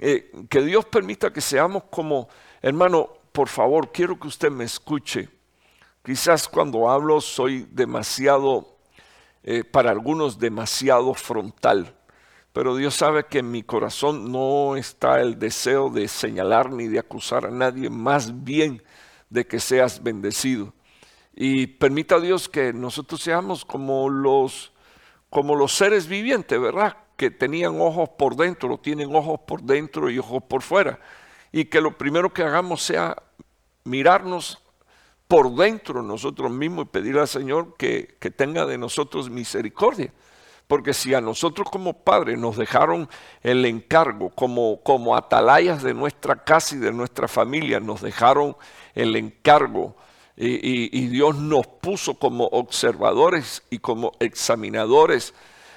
[0.01, 2.29] eh, que Dios permita que seamos como,
[2.61, 5.29] hermano, por favor, quiero que usted me escuche.
[6.05, 8.74] Quizás cuando hablo soy demasiado
[9.47, 11.95] eh, para algunos demasiado frontal.
[12.55, 16.99] Pero Dios sabe que en mi corazón no está el deseo de señalar ni de
[16.99, 18.83] acusar a nadie, más bien
[19.29, 20.73] de que seas bendecido.
[21.35, 24.73] Y permita Dios que nosotros seamos como los,
[25.29, 26.97] como los seres vivientes, ¿verdad?
[27.17, 31.01] Que tenían ojos por dentro, tienen ojos por dentro y ojos por fuera.
[31.53, 33.15] Y que lo primero que hagamos sea
[33.85, 34.64] mirarnos
[35.29, 40.13] por dentro nosotros mismos y pedirle al Señor que, que tenga de nosotros misericordia.
[40.67, 43.09] Porque si a nosotros como padres nos dejaron
[43.43, 48.57] el encargo, como, como atalayas de nuestra casa y de nuestra familia, nos dejaron
[48.95, 49.95] el encargo
[50.37, 55.33] y, Dios nos puso como observadores y como examinadores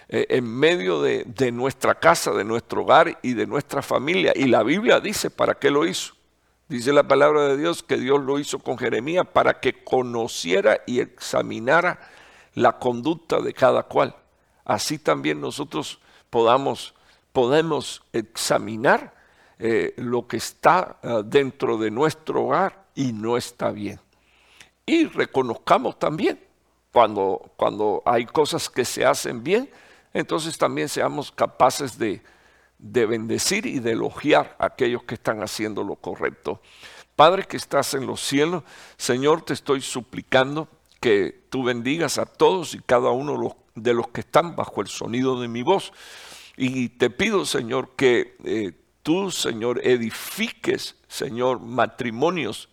[0.09, 4.31] eh, en medio de, de nuestra casa, de nuestro hogar y de nuestra familia.
[4.35, 6.16] Y la Biblia dice, ¿para qué lo hizo?
[6.69, 10.99] Dice la palabra de Dios que Dios lo hizo con Jeremías para que conociera y
[10.99, 11.99] examinara
[12.55, 14.15] la conducta de cada cual
[14.67, 15.99] así también nosotros
[16.29, 16.93] podamos,
[17.31, 19.13] podemos examinar
[19.59, 23.99] eh, lo que está ah, dentro de nuestro hogar y no está bien.
[24.85, 26.39] Y reconozcamos también
[26.91, 29.69] cuando, cuando hay cosas que se hacen bien,
[30.13, 32.21] entonces también seamos capaces de,
[32.79, 36.61] de bendecir y de elogiar a aquellos que están haciendo lo correcto.
[37.15, 38.63] Padre que estás en los cielos,
[38.97, 40.67] Señor, te estoy suplicando
[40.99, 45.39] que tú bendigas a todos y cada uno de los que están bajo el sonido
[45.39, 45.91] de mi voz.
[46.55, 48.73] Y te pido, Señor, que eh,
[49.03, 52.69] tú, Señor, edifiques, Señor, matrimonios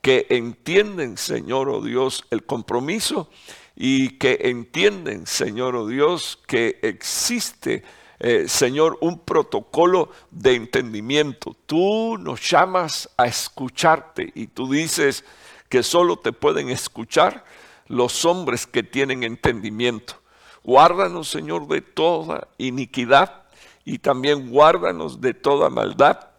[0.00, 3.30] que entienden, Señor, oh Dios, el compromiso
[3.76, 7.82] y que entienden, Señor, oh Dios, que existe,
[8.20, 11.56] eh, Señor, un protocolo de entendimiento.
[11.64, 15.24] Tú nos llamas a escucharte y tú dices
[15.70, 17.44] que solo te pueden escuchar
[17.86, 20.14] los hombres que tienen entendimiento.
[20.62, 23.44] Guárdanos, Señor, de toda iniquidad
[23.86, 26.30] y también guárdanos de toda maldad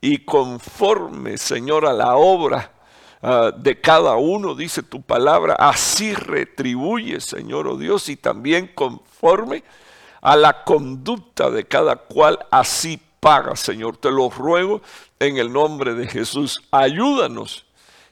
[0.00, 2.72] y conforme, Señor, a la obra
[3.20, 9.64] ah, de cada uno, dice tu palabra, así retribuye, Señor, oh Dios, y también conforme
[10.26, 13.96] a la conducta de cada cual, así paga, Señor.
[13.96, 14.82] Te lo ruego
[15.20, 16.60] en el nombre de Jesús.
[16.72, 17.64] Ayúdanos.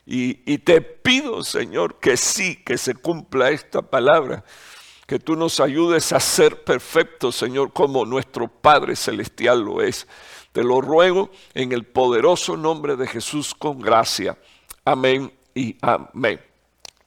[0.07, 4.45] Y, y te pido, Señor, que sí, que se cumpla esta palabra
[5.09, 10.07] que tú nos ayudes a ser perfectos, Señor, como nuestro Padre Celestial lo es.
[10.53, 14.39] Te lo ruego en el poderoso nombre de Jesús con gracia.
[14.85, 16.41] Amén y amén.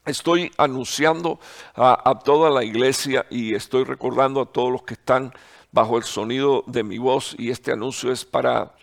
[0.07, 1.39] Estoy anunciando
[1.75, 5.33] a, toda la iglesia y estoy recordando a todos los que están
[5.71, 8.73] bajo el sonido de mi voz y este anuncio es para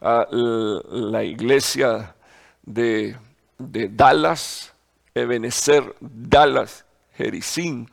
[0.00, 2.16] la iglesia
[2.62, 3.16] de,
[3.58, 4.72] de Dallas,
[5.14, 7.88] Ebenezer, Dallas, Jericín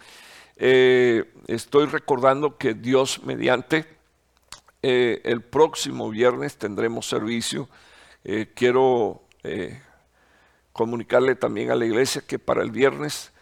[0.59, 3.85] eh, estoy recordando que Dios mediante
[4.81, 7.69] eh, el próximo viernes tendremos servicio.
[8.23, 9.21] Eh, quiero
[10.78, 13.34] comunicarle también a la iglesia que para el viernes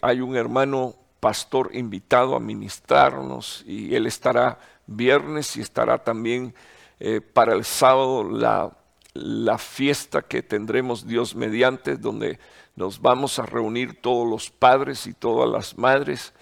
[0.00, 6.54] hay un hermano pastor invitado a ministrarnos y él estará viernes y estará también
[7.34, 8.74] para el sábado la,
[9.12, 12.38] la fiesta que tendremos Dios mediante, donde
[12.76, 16.32] nos vamos a reunir todos los padres y todas las madres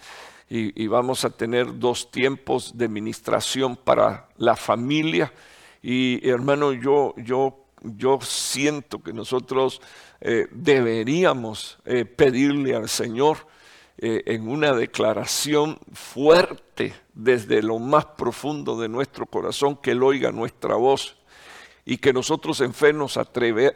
[0.50, 5.30] y, vamos a tener dos tiempos de ministración para la familia.
[5.82, 9.80] Y hermano, yo, yo, yo siento que nosotros
[10.20, 13.38] eh, deberíamos eh, pedirle al Señor
[13.98, 20.30] eh, en una declaración fuerte desde lo más profundo de nuestro corazón que Él oiga
[20.32, 21.16] nuestra voz
[21.84, 23.18] y que nosotros en fe nos,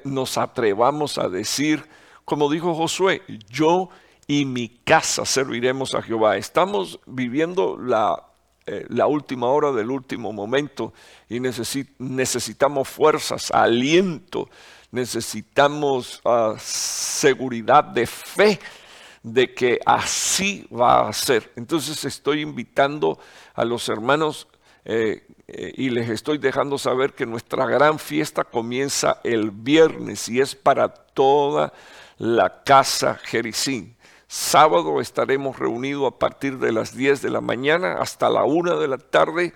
[0.04, 1.84] nos atrevamos a decir,
[2.24, 3.88] como dijo Josué, yo
[4.26, 6.36] y mi casa serviremos a Jehová.
[6.36, 8.31] Estamos viviendo la,
[8.66, 10.92] eh, la última hora del último momento
[11.28, 14.48] y necesitamos fuerzas, aliento,
[14.92, 18.60] necesitamos ah, seguridad de fe
[19.22, 21.52] de que así va a ser.
[21.56, 23.18] Entonces estoy invitando
[23.54, 24.48] a los hermanos
[24.84, 30.40] eh, eh, y les estoy dejando saber que nuestra gran fiesta comienza el viernes y
[30.40, 31.72] es para toda
[32.18, 33.96] la casa Jericín.
[34.34, 38.88] Sábado estaremos reunidos a partir de las 10 de la mañana hasta la 1 de
[38.88, 39.52] la tarde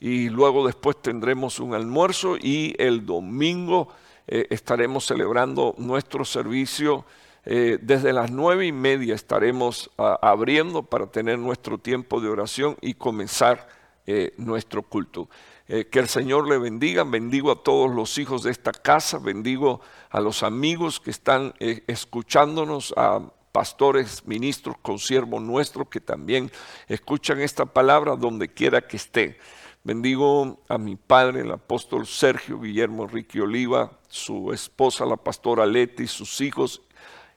[0.00, 3.86] y luego después tendremos un almuerzo y el domingo
[4.26, 7.04] eh, estaremos celebrando nuestro servicio.
[7.44, 12.76] Eh, desde las nueve y media estaremos ah, abriendo para tener nuestro tiempo de oración
[12.80, 13.68] y comenzar
[14.08, 15.28] eh, nuestro culto.
[15.68, 17.02] Que el Señor le bendiga.
[17.02, 19.80] Bendigo a todos los hijos de esta casa, bendigo
[20.10, 23.20] a los amigos que están escuchándonos, a
[23.56, 26.50] pastores, ministros, consiervos nuestros que también
[26.88, 29.38] escuchan esta palabra donde quiera que esté.
[29.82, 36.06] Bendigo a mi padre, el apóstol Sergio Guillermo Enrique Oliva, su esposa, la pastora Leti,
[36.06, 36.82] sus hijos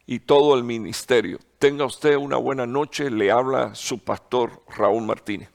[0.06, 1.40] y todo el ministerio.
[1.58, 5.48] Tenga usted una buena noche, le habla su pastor Raúl Martínez.